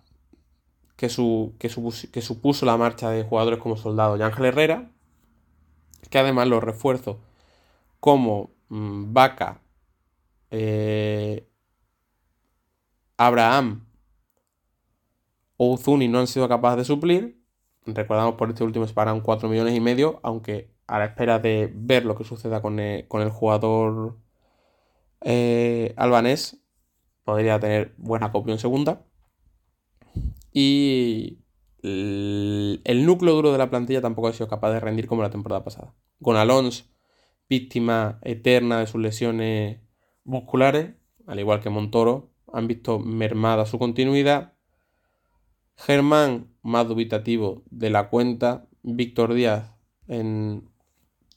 que, 0.96 1.10
su, 1.10 1.54
que, 1.60 1.70
que 2.12 2.22
supuso 2.22 2.66
la 2.66 2.78
marcha 2.78 3.10
de 3.10 3.24
jugadores 3.24 3.60
como 3.60 3.78
Soldado 3.78 4.18
y 4.18 4.22
Ángel 4.22 4.46
Herrera, 4.46 4.92
que 6.10 6.20
además 6.20 6.48
los 6.48 6.64
refuerzos 6.64 7.18
como 8.00 8.52
mm, 8.70 9.14
Vaca, 9.14 9.62
eh, 10.52 11.48
Abraham 13.18 13.86
o 15.58 15.74
Uzuni 15.74 16.08
no 16.08 16.20
han 16.20 16.28
sido 16.28 16.48
capaces 16.50 16.78
de 16.80 16.86
suplir. 16.86 17.42
Recordamos 17.86 18.36
por 18.36 18.50
este 18.50 18.64
último 18.64 18.88
se 18.88 18.94
pagan 18.94 19.22
4 19.22 19.50
millones 19.50 19.76
y 19.76 19.80
medio, 19.80 20.20
aunque 20.24 20.72
a 20.88 21.00
la 21.00 21.06
espera 21.06 21.40
de 21.40 21.72
ver 21.74 22.06
lo 22.06 22.16
que 22.16 22.24
suceda 22.24 22.62
con 22.62 22.80
el, 22.80 23.08
con 23.08 23.22
el 23.22 23.30
jugador 23.30 24.18
eh, 25.22 25.94
albanés, 25.98 26.58
podría 27.24 27.60
tener 27.60 27.94
buena 27.98 28.32
copia 28.32 28.54
en 28.54 28.60
segunda. 28.60 29.06
Y 30.54 31.40
el, 31.82 33.06
núcleo 33.06 33.34
duro 33.34 33.52
de 33.52 33.58
la 33.58 33.70
plantilla 33.70 34.02
tampoco 34.02 34.28
ha 34.28 34.34
sido 34.34 34.48
capaz 34.48 34.72
de 34.72 34.80
rendir 34.80 35.08
como 35.08 35.24
la 35.24 35.32
temporada 35.32 35.64
pasada. 35.64 35.96
Con 36.22 36.38
Alonso, 36.38 36.86
víctima 37.50 38.20
eterna 38.22 38.80
de 38.80 38.88
sus 38.88 39.02
lesiones 39.02 39.82
musculares, 40.24 40.96
al 41.28 41.40
igual 41.40 41.60
que 41.60 41.70
Montoro, 41.70 42.32
han 42.52 42.68
visto 42.68 43.00
mermada 43.00 43.66
su 43.66 43.80
continuidad. 43.80 44.54
Germán, 45.76 46.54
más 46.62 46.88
dubitativo 46.88 47.64
de 47.70 47.90
la 47.90 48.10
cuenta. 48.10 48.68
Víctor 48.84 49.34
Díaz, 49.34 49.76
en 50.08 50.70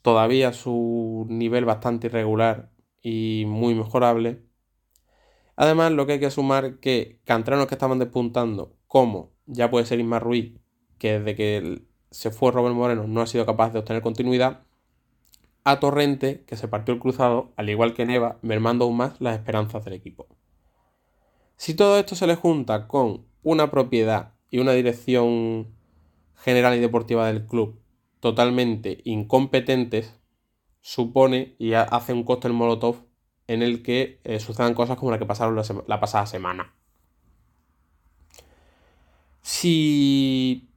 todavía 0.01 0.53
su 0.53 1.25
nivel 1.29 1.65
bastante 1.65 2.07
irregular 2.07 2.71
y 3.01 3.45
muy 3.47 3.73
mejorable. 3.73 4.43
Además, 5.55 5.91
lo 5.91 6.05
que 6.05 6.13
hay 6.13 6.19
que 6.19 6.29
sumar 6.29 6.79
que 6.79 7.19
canteranos 7.25 7.67
que 7.67 7.75
estaban 7.75 7.99
despuntando, 7.99 8.76
como 8.87 9.31
ya 9.45 9.69
puede 9.69 9.85
ser 9.85 9.99
Ismar 9.99 10.23
Ruiz, 10.23 10.53
que 10.97 11.19
desde 11.19 11.35
que 11.35 11.83
se 12.11 12.31
fue 12.31 12.51
Robert 12.51 12.75
Moreno 12.75 13.05
no 13.07 13.21
ha 13.21 13.27
sido 13.27 13.45
capaz 13.45 13.71
de 13.71 13.79
obtener 13.79 14.01
continuidad, 14.01 14.63
a 15.63 15.79
Torrente, 15.81 16.45
que 16.45 16.55
se 16.55 16.69
partió 16.69 16.93
el 16.93 16.99
cruzado, 16.99 17.51
al 17.57 17.69
igual 17.69 17.93
que 17.93 18.05
Neva, 18.05 18.39
mermando 18.41 18.85
aún 18.85 18.95
más 18.97 19.19
las 19.19 19.35
esperanzas 19.37 19.83
del 19.83 19.95
equipo. 19.95 20.27
Si 21.57 21.73
todo 21.73 21.97
esto 21.99 22.15
se 22.15 22.27
le 22.27 22.35
junta 22.35 22.87
con 22.87 23.25
una 23.43 23.69
propiedad 23.69 24.35
y 24.49 24.59
una 24.59 24.71
dirección 24.71 25.67
general 26.35 26.77
y 26.77 26.79
deportiva 26.79 27.27
del 27.27 27.45
club 27.45 27.81
totalmente 28.21 29.01
incompetentes, 29.03 30.17
supone 30.79 31.55
y 31.59 31.73
ha- 31.73 31.83
hace 31.83 32.13
un 32.13 32.23
cóctel 32.23 32.53
molotov 32.53 33.03
en 33.47 33.61
el 33.61 33.83
que 33.83 34.21
eh, 34.23 34.39
sucedan 34.39 34.73
cosas 34.73 34.97
como 34.97 35.11
la 35.11 35.19
que 35.19 35.25
pasaron 35.25 35.61
la 35.87 35.99
pasada 35.99 36.25
semana. 36.27 36.76
Si 39.47 40.69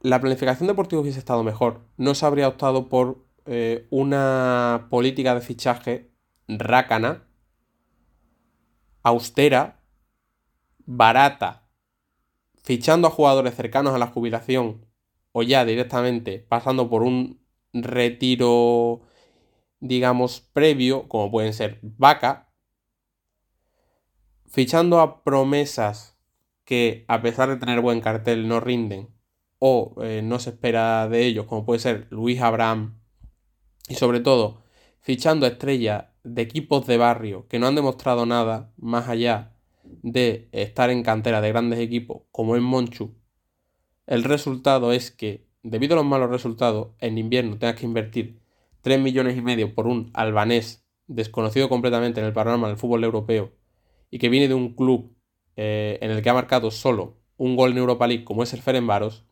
la 0.00 0.20
planificación 0.20 0.68
deportiva 0.68 1.02
hubiese 1.02 1.18
estado 1.18 1.42
mejor, 1.42 1.80
no 1.96 2.14
se 2.14 2.24
habría 2.24 2.46
optado 2.46 2.88
por 2.88 3.26
eh, 3.46 3.88
una 3.90 4.86
política 4.90 5.34
de 5.34 5.40
fichaje 5.40 6.12
rácana, 6.46 7.26
austera, 9.02 9.80
barata, 10.86 11.68
fichando 12.62 13.08
a 13.08 13.10
jugadores 13.10 13.56
cercanos 13.56 13.92
a 13.92 13.98
la 13.98 14.06
jubilación 14.06 14.86
o 15.32 15.42
ya 15.42 15.64
directamente 15.64 16.38
pasando 16.38 16.88
por 16.88 17.02
un 17.02 17.40
retiro, 17.72 19.00
digamos, 19.80 20.42
previo, 20.52 21.08
como 21.08 21.32
pueden 21.32 21.52
ser 21.52 21.80
Vaca, 21.82 22.52
fichando 24.46 25.00
a 25.00 25.24
promesas 25.24 26.17
que 26.68 27.06
a 27.08 27.22
pesar 27.22 27.48
de 27.48 27.56
tener 27.56 27.80
buen 27.80 28.02
cartel 28.02 28.46
no 28.46 28.60
rinden 28.60 29.08
o 29.58 29.94
eh, 30.02 30.20
no 30.22 30.38
se 30.38 30.50
espera 30.50 31.08
de 31.08 31.24
ellos, 31.24 31.46
como 31.46 31.64
puede 31.64 31.80
ser 31.80 32.06
Luis 32.10 32.42
Abraham, 32.42 33.00
y 33.88 33.94
sobre 33.94 34.20
todo 34.20 34.64
fichando 35.00 35.46
estrellas 35.46 36.08
de 36.24 36.42
equipos 36.42 36.86
de 36.86 36.98
barrio 36.98 37.48
que 37.48 37.58
no 37.58 37.68
han 37.68 37.74
demostrado 37.74 38.26
nada 38.26 38.70
más 38.76 39.08
allá 39.08 39.56
de 39.82 40.50
estar 40.52 40.90
en 40.90 41.02
cantera 41.02 41.40
de 41.40 41.48
grandes 41.48 41.78
equipos 41.78 42.24
como 42.32 42.54
el 42.54 42.60
Monchu, 42.60 43.14
el 44.06 44.22
resultado 44.22 44.92
es 44.92 45.10
que, 45.10 45.46
debido 45.62 45.94
a 45.94 45.96
los 45.96 46.04
malos 46.04 46.28
resultados, 46.28 46.88
en 46.98 47.16
invierno 47.16 47.56
tengas 47.56 47.76
que 47.76 47.86
invertir 47.86 48.42
3 48.82 49.00
millones 49.00 49.38
y 49.38 49.40
medio 49.40 49.74
por 49.74 49.86
un 49.86 50.10
albanés 50.12 50.86
desconocido 51.06 51.70
completamente 51.70 52.20
en 52.20 52.26
el 52.26 52.34
panorama 52.34 52.68
del 52.68 52.76
fútbol 52.76 53.04
europeo 53.04 53.54
y 54.10 54.18
que 54.18 54.28
viene 54.28 54.48
de 54.48 54.54
un 54.54 54.74
club 54.74 55.17
eh, 55.60 55.98
en 56.02 56.12
el 56.12 56.22
que 56.22 56.30
ha 56.30 56.34
marcado 56.34 56.70
solo 56.70 57.16
un 57.36 57.56
gol 57.56 57.72
en 57.72 57.78
Europa 57.78 58.06
League 58.06 58.22
como 58.22 58.44
es 58.44 58.52
el 58.52 58.62
Ferenbaros, 58.62 59.24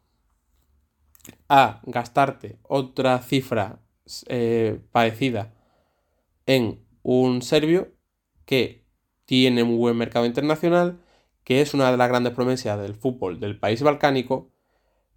a 1.48 1.80
gastarte 1.84 2.58
otra 2.64 3.20
cifra 3.20 3.78
eh, 4.26 4.80
parecida 4.90 5.54
en 6.44 6.84
un 7.04 7.42
serbio 7.42 7.92
que 8.44 8.84
tiene 9.24 9.62
un 9.62 9.78
buen 9.78 9.96
mercado 9.96 10.26
internacional, 10.26 10.98
que 11.44 11.60
es 11.60 11.74
una 11.74 11.92
de 11.92 11.96
las 11.96 12.08
grandes 12.08 12.32
promesas 12.32 12.80
del 12.80 12.96
fútbol 12.96 13.38
del 13.38 13.60
país 13.60 13.80
balcánico, 13.82 14.50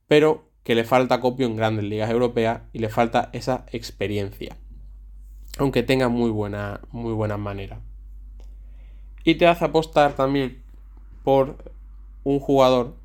pero 0.08 0.52
que 0.64 0.76
le 0.76 0.84
falta 0.84 1.22
copio 1.22 1.48
en 1.48 1.56
grandes 1.56 1.86
ligas 1.86 2.12
europeas 2.12 2.62
y 2.72 2.80
le 2.80 2.90
falta 2.90 3.32
esa 3.34 3.66
experiencia. 3.72 4.58
Aunque 5.58 5.82
tenga 5.82 6.08
muy 6.08 6.30
buena, 6.30 6.82
muy 6.92 7.14
buenas 7.14 7.40
maneras. 7.40 7.80
Y 9.24 9.36
te 9.36 9.48
hace 9.48 9.66
apostar 9.66 10.14
también 10.14 10.69
por 11.30 11.58
un 12.24 12.40
jugador, 12.40 12.96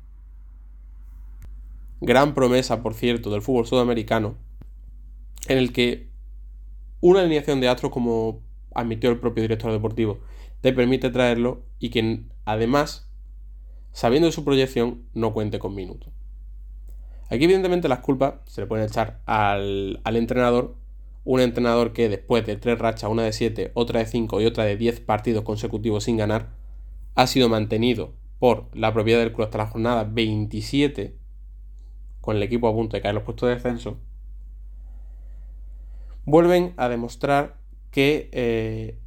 gran 2.01 2.33
promesa, 2.33 2.81
por 2.81 2.95
cierto, 2.95 3.29
del 3.29 3.43
fútbol 3.43 3.67
sudamericano, 3.67 4.35
en 5.47 5.59
el 5.59 5.71
que 5.71 6.09
una 7.01 7.19
alineación 7.19 7.61
de 7.61 7.67
astros, 7.67 7.91
como 7.91 8.41
admitió 8.73 9.11
el 9.11 9.19
propio 9.19 9.43
director 9.43 9.71
deportivo, 9.71 10.21
te 10.61 10.73
permite 10.73 11.11
traerlo 11.11 11.61
y 11.77 11.91
que 11.91 12.23
además, 12.45 13.11
sabiendo 13.91 14.25
de 14.25 14.31
su 14.31 14.43
proyección, 14.43 15.03
no 15.13 15.31
cuente 15.31 15.59
con 15.59 15.75
minutos. 15.75 16.11
Aquí 17.29 17.43
evidentemente 17.43 17.87
las 17.87 17.99
culpas 17.99 18.37
se 18.45 18.61
le 18.61 18.65
pueden 18.65 18.87
echar 18.87 19.21
al, 19.27 20.01
entrenador, 20.03 20.73
un 21.25 21.41
entrenador 21.41 21.93
que 21.93 22.09
después 22.09 22.43
de 22.47 22.55
tres 22.55 22.79
rachas, 22.79 23.07
una 23.07 23.21
de 23.21 23.33
siete, 23.33 23.69
otra 23.75 23.99
de 23.99 24.07
cinco 24.07 24.41
y 24.41 24.47
otra 24.47 24.63
de 24.63 24.77
diez 24.77 24.99
partidos 24.99 25.43
consecutivos 25.43 26.05
sin 26.05 26.17
ganar, 26.17 26.64
ha 27.15 27.27
sido 27.27 27.49
mantenido 27.49 28.13
por 28.39 28.69
la 28.73 28.93
propiedad 28.93 29.19
del 29.19 29.33
club 29.33 29.45
hasta 29.45 29.57
la 29.57 29.67
jornada 29.67 30.03
27, 30.03 31.17
con 32.21 32.35
el 32.35 32.43
equipo 32.43 32.67
a 32.67 32.73
punto 32.73 32.97
de 32.97 33.01
caer 33.01 33.15
los 33.15 33.23
puestos 33.23 33.47
de 33.47 33.55
descenso, 33.55 33.97
vuelven 36.25 36.73
a 36.77 36.89
demostrar 36.89 37.57
que 37.91 38.29
eh, 38.33 38.99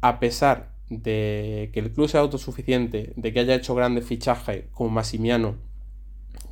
a 0.00 0.18
pesar 0.18 0.74
de 0.90 1.70
que 1.72 1.80
el 1.80 1.92
club 1.92 2.08
sea 2.08 2.20
autosuficiente, 2.20 3.12
de 3.16 3.32
que 3.32 3.40
haya 3.40 3.54
hecho 3.54 3.74
grandes 3.74 4.04
fichajes 4.04 4.64
como 4.72 4.90
Massimiano, 4.90 5.56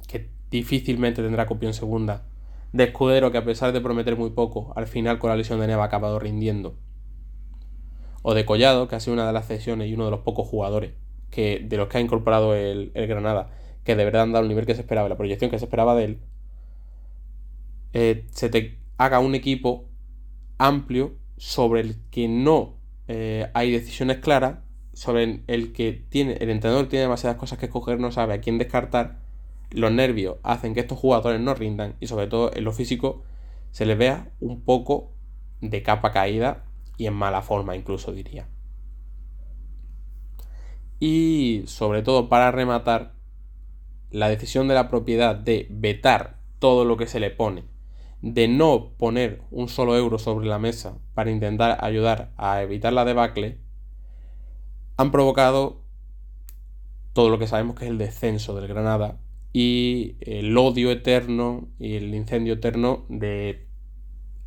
que 0.06 0.30
difícilmente 0.50 1.22
tendrá 1.22 1.46
copia 1.46 1.68
en 1.68 1.74
segunda, 1.74 2.26
de 2.72 2.84
Escudero, 2.84 3.32
que 3.32 3.38
a 3.38 3.44
pesar 3.44 3.72
de 3.72 3.80
prometer 3.80 4.16
muy 4.16 4.30
poco, 4.30 4.72
al 4.76 4.86
final 4.86 5.18
con 5.18 5.30
la 5.30 5.36
lesión 5.36 5.58
de 5.58 5.66
Neva 5.66 5.84
ha 5.84 5.86
acabado 5.86 6.18
rindiendo, 6.18 6.76
o 8.28 8.34
de 8.34 8.44
Collado, 8.44 8.88
que 8.88 8.96
ha 8.96 9.00
sido 9.00 9.14
una 9.14 9.28
de 9.28 9.32
las 9.32 9.46
cesiones 9.46 9.88
y 9.88 9.94
uno 9.94 10.06
de 10.06 10.10
los 10.10 10.18
pocos 10.18 10.48
jugadores 10.48 10.94
que, 11.30 11.64
de 11.64 11.76
los 11.76 11.86
que 11.86 11.98
ha 11.98 12.00
incorporado 12.00 12.56
el, 12.56 12.90
Granada, 12.92 13.50
que 13.84 13.94
de 13.94 14.04
verdad 14.04 14.22
han 14.22 14.32
dado 14.32 14.42
el 14.42 14.48
nivel 14.48 14.66
que 14.66 14.74
se 14.74 14.80
esperaba, 14.80 15.08
la 15.08 15.16
proyección 15.16 15.48
que 15.48 15.60
se 15.60 15.66
esperaba 15.66 15.94
de 15.94 16.04
él, 16.04 16.18
eh, 17.92 18.26
se 18.32 18.48
te 18.48 18.78
haga 18.98 19.20
un 19.20 19.36
equipo 19.36 19.84
amplio 20.58 21.14
sobre 21.36 21.82
el 21.82 21.94
que 22.10 22.26
no 22.26 22.74
eh, 23.06 23.48
hay 23.54 23.70
decisiones 23.70 24.16
claras, 24.16 24.58
sobre 24.92 25.44
el 25.46 25.72
que 25.72 25.92
tiene, 26.08 26.32
el 26.40 26.50
entrenador 26.50 26.88
tiene 26.88 27.04
demasiadas 27.04 27.38
cosas 27.38 27.60
que 27.60 27.66
escoger, 27.66 28.00
no 28.00 28.10
sabe 28.10 28.34
a 28.34 28.40
quién 28.40 28.58
descartar, 28.58 29.20
los 29.70 29.92
nervios 29.92 30.38
hacen 30.42 30.74
que 30.74 30.80
estos 30.80 30.98
jugadores 30.98 31.40
no 31.40 31.54
rindan 31.54 31.94
y 32.00 32.08
sobre 32.08 32.26
todo 32.26 32.50
en 32.52 32.64
lo 32.64 32.72
físico 32.72 33.22
se 33.70 33.86
les 33.86 33.96
vea 33.96 34.32
un 34.40 34.62
poco 34.62 35.12
de 35.60 35.84
capa 35.84 36.10
caída 36.10 36.65
y 36.96 37.06
en 37.06 37.14
mala 37.14 37.42
forma 37.42 37.76
incluso 37.76 38.12
diría. 38.12 38.48
Y 40.98 41.62
sobre 41.66 42.02
todo 42.02 42.28
para 42.28 42.50
rematar, 42.50 43.14
la 44.10 44.28
decisión 44.28 44.68
de 44.68 44.74
la 44.74 44.88
propiedad 44.88 45.34
de 45.34 45.66
vetar 45.70 46.38
todo 46.58 46.84
lo 46.84 46.96
que 46.96 47.06
se 47.06 47.20
le 47.20 47.30
pone, 47.30 47.64
de 48.22 48.48
no 48.48 48.92
poner 48.96 49.42
un 49.50 49.68
solo 49.68 49.96
euro 49.96 50.18
sobre 50.18 50.46
la 50.46 50.58
mesa 50.58 50.98
para 51.14 51.30
intentar 51.30 51.84
ayudar 51.84 52.32
a 52.36 52.62
evitar 52.62 52.92
la 52.92 53.04
debacle, 53.04 53.58
han 54.96 55.10
provocado 55.10 55.82
todo 57.12 57.28
lo 57.28 57.38
que 57.38 57.46
sabemos 57.46 57.76
que 57.76 57.84
es 57.84 57.90
el 57.90 57.98
descenso 57.98 58.54
del 58.54 58.68
Granada 58.68 59.18
y 59.52 60.16
el 60.20 60.56
odio 60.56 60.90
eterno 60.90 61.68
y 61.78 61.96
el 61.96 62.14
incendio 62.14 62.54
eterno 62.54 63.04
de 63.08 63.65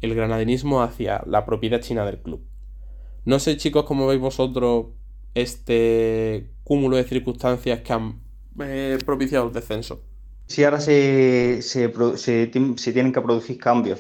el 0.02 0.16
granadinismo 0.16 0.82
hacia 0.82 1.22
la 1.26 1.46
propiedad 1.46 1.82
china 1.82 2.06
del 2.06 2.20
club. 2.20 2.42
No 3.26 3.40
sé 3.40 3.58
chicos 3.58 3.86
cómo 3.86 4.08
veis 4.08 4.22
vosotros 4.22 4.88
este 5.36 6.50
cúmulo 6.64 6.98
de 6.98 7.04
circunstancias 7.04 7.82
que 7.82 7.94
han 7.94 8.22
eh, 8.60 8.98
propiciado 9.06 9.48
el 9.48 9.54
descenso. 9.54 10.02
Si 10.48 10.64
ahora 10.64 10.80
se, 10.82 11.62
tienen 12.82 13.14
que 13.14 13.22
producir 13.22 13.60
cambios, 13.60 14.00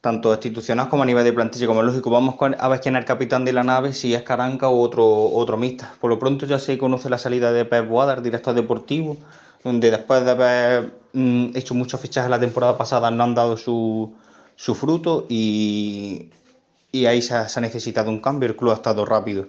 tanto 0.00 0.32
institucionales 0.32 0.90
como 0.90 1.04
a 1.04 1.06
nivel 1.06 1.24
de 1.24 1.32
plantilla, 1.32 1.66
como 1.66 1.80
es 1.80 1.86
lógico, 1.86 2.10
vamos 2.10 2.34
a 2.40 2.68
ver 2.68 2.80
quién 2.80 2.96
es 2.96 3.00
el 3.00 3.04
capitán 3.04 3.44
de 3.44 3.52
la 3.52 3.62
nave, 3.62 3.92
si 3.92 4.14
es 4.14 4.22
Caranca 4.22 4.68
o 4.68 4.80
otro, 4.80 5.06
otro 5.06 5.56
mixta. 5.56 5.94
Por 6.00 6.10
lo 6.10 6.18
pronto 6.18 6.46
ya 6.46 6.58
se 6.58 6.78
conoce 6.78 7.08
la 7.08 7.18
salida 7.18 7.52
de 7.52 7.64
Pep 7.64 7.88
Boadar, 7.88 8.22
director 8.22 8.54
deportivo, 8.54 9.18
donde 9.62 9.90
después 9.92 10.24
de 10.24 10.30
haber 10.32 10.92
mm, 11.12 11.56
hecho 11.56 11.74
muchos 11.74 12.00
fichajes 12.00 12.30
la 12.30 12.40
temporada 12.40 12.76
pasada 12.76 13.10
no 13.12 13.22
han 13.22 13.34
dado 13.36 13.56
su, 13.56 14.12
su 14.58 14.74
fruto 14.74 15.24
y, 15.28 16.30
y 16.90 17.06
ahí 17.06 17.22
se 17.22 17.34
ha, 17.34 17.60
necesitado 17.60 18.10
un 18.10 18.20
cambio. 18.20 18.48
El 18.48 18.56
club 18.56 18.72
ha 18.72 18.74
estado 18.74 19.06
rápido 19.06 19.44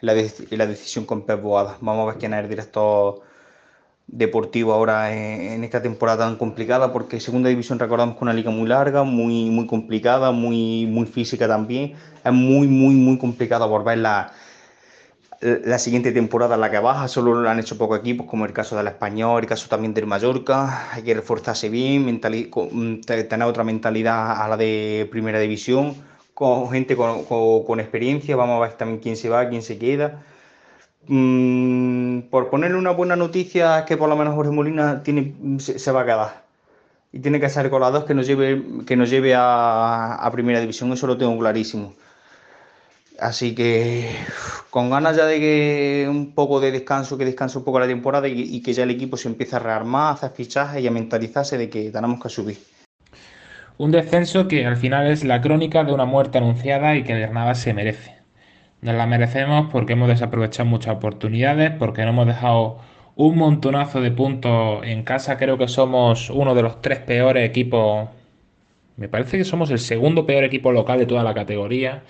en 0.00 0.06
la, 0.06 0.14
la 0.50 0.66
decisión 0.66 1.04
con 1.04 1.22
Pep 1.22 1.42
Boada. 1.42 1.76
Vamos 1.82 2.04
a 2.04 2.06
ver 2.12 2.18
quién 2.18 2.32
es 2.32 2.42
el 2.42 2.48
director 2.48 3.20
deportivo 4.06 4.72
ahora 4.72 5.12
en, 5.12 5.64
esta 5.64 5.82
temporada 5.82 6.24
tan 6.24 6.36
complicada, 6.36 6.94
porque 6.94 7.20
segunda 7.20 7.50
división 7.50 7.78
recordamos 7.78 8.16
que 8.16 8.24
una 8.24 8.32
liga 8.32 8.50
muy 8.50 8.66
larga, 8.66 9.02
muy, 9.02 9.50
muy 9.50 9.66
complicada, 9.66 10.32
muy, 10.32 10.86
muy 10.86 11.04
física 11.04 11.46
también. 11.46 11.94
Es 12.24 12.32
muy, 12.32 12.66
muy, 12.66 12.94
muy 12.94 13.18
complicado 13.18 13.68
volver 13.68 13.98
la, 13.98 14.32
la 15.64 15.78
siguiente 15.78 16.12
temporada 16.12 16.56
la 16.56 16.70
que 16.70 16.78
baja, 16.78 17.08
solo 17.08 17.34
lo 17.34 17.48
han 17.48 17.58
hecho 17.58 17.78
pocos 17.78 17.98
equipos, 17.98 18.26
como 18.26 18.44
el 18.46 18.52
caso 18.52 18.76
del 18.76 18.86
Español, 18.86 19.42
el 19.42 19.48
caso 19.48 19.68
también 19.68 19.94
del 19.94 20.06
Mallorca. 20.06 20.92
Hay 20.92 21.02
que 21.02 21.14
reforzarse 21.14 21.68
bien, 21.68 22.06
mm, 22.06 23.00
tener 23.02 23.42
otra 23.44 23.64
mentalidad 23.64 24.42
a 24.42 24.48
la 24.48 24.56
de 24.56 25.08
primera 25.10 25.38
división, 25.38 25.94
con 26.34 26.70
gente 26.70 26.96
con, 26.96 27.24
con 27.24 27.80
experiencia. 27.80 28.36
Vamos 28.36 28.56
a 28.58 28.66
ver 28.66 28.72
también 28.74 29.00
quién 29.00 29.16
se 29.16 29.28
va, 29.28 29.48
quién 29.48 29.62
se 29.62 29.78
queda 29.78 30.22
Mm, 31.06 32.22
por 32.30 32.48
ponerle 32.48 32.78
una 32.78 32.90
buena 32.92 33.14
noticia 33.16 33.80
es 33.80 33.84
que 33.84 33.96
por 33.96 34.08
lo 34.08 34.16
menos 34.16 34.34
Jorge 34.34 34.50
Molina 34.52 35.02
tiene, 35.02 35.34
se, 35.58 35.92
va 35.92 36.02
a 36.02 36.04
quedar. 36.04 36.44
Y 37.12 37.20
tiene 37.20 37.40
que 37.40 37.48
ser 37.50 37.70
con 37.70 37.80
la 37.82 37.90
dos 37.90 38.04
que 38.04 38.14
nos 38.14 38.26
lleve, 38.26 38.62
que 38.86 38.96
nos 38.96 39.10
lleve 39.10 39.34
a, 39.36 40.28
primera 40.32 40.60
división, 40.60 40.92
eso 40.92 41.06
lo 41.06 41.18
tengo 41.18 41.38
clarísimo. 41.38 41.94
Así 43.18 43.54
que 43.54 44.10
con 44.70 44.90
ganas 44.90 45.16
ya 45.16 45.26
de 45.26 45.38
que 45.38 46.06
un 46.08 46.34
poco 46.34 46.60
de 46.60 46.72
descanso, 46.72 47.16
que 47.16 47.24
descanse 47.24 47.58
un 47.58 47.64
poco 47.64 47.78
la 47.78 47.86
temporada 47.86 48.26
y, 48.26 48.60
que 48.60 48.72
ya 48.72 48.82
el 48.82 48.90
equipo 48.90 49.16
se 49.16 49.28
empiece 49.28 49.54
a 49.56 49.60
rearmar, 49.60 50.08
a 50.08 50.10
hacer 50.10 50.30
fichajes 50.32 50.82
y 50.82 50.86
a 50.86 50.90
mentalizarse 50.90 51.56
de 51.56 51.70
que 51.70 51.90
tenemos 51.90 52.20
que 52.20 52.28
subir. 52.28 52.58
Un 53.78 53.92
descenso 53.92 54.48
que 54.48 54.66
al 54.66 54.76
final 54.76 55.10
es 55.10 55.24
la 55.24 55.40
crónica 55.40 55.84
de 55.84 55.92
una 55.92 56.04
muerte 56.04 56.38
anunciada 56.38 56.96
y 56.96 57.04
que 57.04 57.14
de 57.14 57.28
nada 57.28 57.54
se 57.54 57.72
merece. 57.72 58.16
Nos 58.82 58.94
la 58.94 59.06
merecemos 59.06 59.68
porque 59.72 59.94
hemos 59.94 60.08
desaprovechado 60.08 60.68
muchas 60.68 60.96
oportunidades, 60.96 61.72
porque 61.78 62.02
no 62.02 62.10
hemos 62.10 62.26
dejado 62.26 62.78
un 63.16 63.38
montonazo 63.38 64.00
de 64.00 64.10
puntos 64.10 64.84
en 64.84 65.04
casa. 65.04 65.38
Creo 65.38 65.56
que 65.56 65.68
somos 65.68 66.30
uno 66.30 66.54
de 66.54 66.62
los 66.62 66.82
tres 66.82 66.98
peores 66.98 67.48
equipos. 67.48 68.08
Me 68.96 69.08
parece 69.08 69.38
que 69.38 69.44
somos 69.44 69.70
el 69.70 69.78
segundo 69.78 70.26
peor 70.26 70.44
equipo 70.44 70.72
local 70.72 70.98
de 70.98 71.06
toda 71.06 71.22
la 71.22 71.34
categoría. 71.34 72.02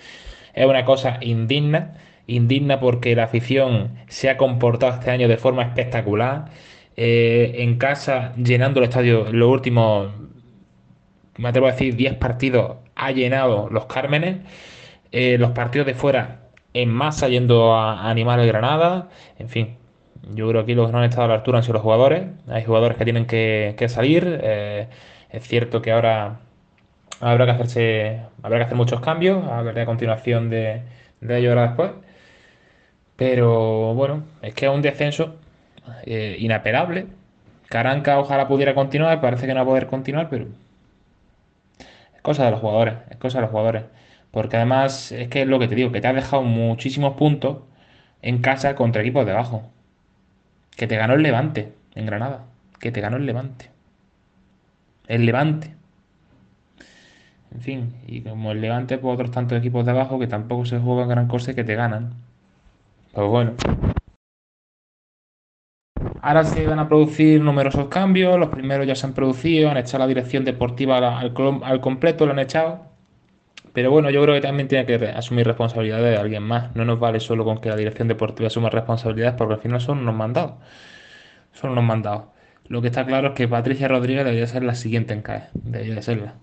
Es 0.55 0.65
una 0.65 0.85
cosa 0.85 1.19
indigna. 1.21 1.95
Indigna 2.27 2.79
porque 2.79 3.15
la 3.15 3.25
afición 3.25 3.95
se 4.07 4.29
ha 4.29 4.37
comportado 4.37 4.93
este 4.93 5.11
año 5.11 5.27
de 5.27 5.37
forma 5.37 5.63
espectacular. 5.63 6.45
Eh, 6.97 7.55
en 7.59 7.77
casa, 7.77 8.33
llenando 8.37 8.79
el 8.79 8.85
estadio, 8.85 9.31
los 9.31 9.49
últimos, 9.49 10.11
me 11.37 11.49
atrevo 11.49 11.67
a 11.67 11.71
decir, 11.71 11.95
10 11.95 12.15
partidos, 12.15 12.77
ha 12.95 13.11
llenado 13.11 13.69
los 13.69 13.85
Cármenes. 13.85 14.37
Eh, 15.11 15.37
los 15.37 15.51
partidos 15.51 15.87
de 15.87 15.93
fuera 15.95 16.41
en 16.73 16.89
masa 16.91 17.29
yendo 17.29 17.73
a, 17.75 18.09
animar 18.09 18.39
el 18.39 18.47
Granada. 18.47 19.09
En 19.39 19.49
fin, 19.49 19.77
Yo 20.33 20.49
creo 20.49 20.65
que 20.65 20.71
aquí 20.71 20.75
los 20.75 20.87
que 20.87 20.93
no 20.93 20.99
han 20.99 21.05
estado 21.05 21.25
a 21.25 21.27
la 21.29 21.35
altura 21.35 21.59
han 21.59 21.63
sido 21.63 21.73
los 21.75 21.83
jugadores. 21.83 22.25
Hay 22.47 22.63
jugadores 22.65 22.97
que 22.97 23.05
tienen 23.05 23.25
que, 23.27 23.75
que 23.77 23.89
salir. 23.89 24.39
eh, 24.43 24.87
es 25.29 25.47
cierto 25.47 25.81
que 25.81 25.91
ahora 25.91 26.39
habrá 27.21 27.45
que 27.45 27.51
hacerse, 27.51 28.21
habrá 28.43 28.57
que 28.59 28.63
hacer 28.65 28.77
muchos 28.77 29.01
cambios. 29.01 29.45
Hablaré 29.47 29.81
a 29.81 29.85
continuación 29.85 30.49
de, 30.49 30.81
de 31.21 31.37
ello 31.37 31.49
ahora 31.51 31.67
después. 31.67 31.91
Pero 33.15 33.93
bueno, 33.95 34.23
es 34.41 34.53
que 34.53 34.65
es 34.65 34.71
un 34.71 34.81
descenso 34.81 35.35
eh, 36.05 36.37
inapelable. 36.39 37.07
Caranca 37.69 38.19
ojalá 38.19 38.47
pudiera 38.47 38.75
continuar, 38.75 39.21
parece 39.21 39.47
que 39.47 39.53
no 39.53 39.59
va 39.59 39.63
a 39.63 39.65
poder 39.65 39.87
continuar, 39.87 40.29
pero 40.29 40.47
es 42.15 42.21
cosa 42.21 42.45
de 42.45 42.51
los 42.51 42.59
jugadores, 42.59 42.95
es 43.09 43.17
cosa 43.17 43.37
de 43.39 43.43
los 43.43 43.51
jugadores. 43.51 43.83
Porque 44.31 44.57
además 44.57 45.11
es 45.11 45.29
que 45.29 45.41
es 45.43 45.47
lo 45.47 45.59
que 45.59 45.67
te 45.67 45.75
digo, 45.75 45.91
que 45.91 46.01
te 46.01 46.07
has 46.07 46.15
dejado 46.15 46.43
muchísimos 46.43 47.15
puntos 47.15 47.59
en 48.21 48.39
casa 48.41 48.75
contra 48.75 49.01
equipos 49.01 49.25
de 49.25 49.31
abajo. 49.33 49.71
Que 50.77 50.87
te 50.87 50.95
ganó 50.95 51.15
el 51.15 51.23
Levante 51.23 51.73
en 51.95 52.05
Granada. 52.05 52.45
Que 52.79 52.91
te 52.91 53.01
ganó 53.01 53.17
el 53.17 53.25
Levante. 53.25 53.71
El 55.07 55.25
Levante. 55.25 55.74
En 57.55 57.61
fin, 57.61 57.93
y 58.05 58.21
como 58.21 58.51
el 58.51 58.59
Levante, 58.59 58.97
pues 58.97 59.13
otros 59.13 59.31
tantos 59.31 59.57
equipos 59.57 59.85
de 59.85 59.91
abajo 59.91 60.19
que 60.19 60.27
tampoco 60.27 60.65
se 60.65 60.77
juegan 60.77 61.07
gran 61.07 61.27
cosa 61.29 61.51
y 61.51 61.55
que 61.55 61.63
te 61.63 61.75
ganan. 61.75 62.13
Pues 63.13 63.27
bueno. 63.29 63.53
Ahora 66.21 66.43
se 66.43 66.67
van 66.67 66.79
a 66.79 66.89
producir 66.89 67.41
numerosos 67.41 67.87
cambios. 67.87 68.37
Los 68.37 68.49
primeros 68.49 68.85
ya 68.85 68.95
se 68.95 69.05
han 69.07 69.13
producido. 69.13 69.69
Han 69.69 69.77
echado 69.77 69.99
la 69.99 70.07
dirección 70.07 70.43
deportiva 70.43 70.97
al, 70.97 71.33
al 71.63 71.81
completo, 71.81 72.25
lo 72.25 72.33
han 72.33 72.39
echado. 72.39 72.81
Pero 73.71 73.89
bueno, 73.89 74.09
yo 74.09 74.21
creo 74.23 74.35
que 74.35 74.41
también 74.41 74.67
tiene 74.67 74.85
que 74.85 74.95
asumir 75.07 75.47
responsabilidades 75.47 76.11
de 76.11 76.17
alguien 76.17 76.43
más. 76.43 76.75
No 76.75 76.83
nos 76.83 76.99
vale 76.99 77.21
solo 77.21 77.45
con 77.45 77.59
que 77.59 77.69
la 77.69 77.77
dirección 77.77 78.09
deportiva 78.09 78.47
asuma 78.47 78.69
responsabilidades, 78.69 79.35
porque 79.37 79.53
al 79.53 79.61
final 79.61 79.79
son 79.79 79.99
unos 79.99 80.15
mandados. 80.15 80.55
Son 81.53 81.71
unos 81.71 81.85
mandados. 81.85 82.25
Lo 82.67 82.81
que 82.81 82.87
está 82.87 83.05
claro 83.05 83.29
es 83.29 83.33
que 83.35 83.47
Patricia 83.47 83.87
Rodríguez 83.87 84.25
debería 84.25 84.47
ser 84.47 84.63
la 84.63 84.75
siguiente 84.75 85.13
en 85.13 85.21
caer. 85.21 85.49
Debería 85.53 85.95
de 85.95 86.01
serla. 86.01 86.35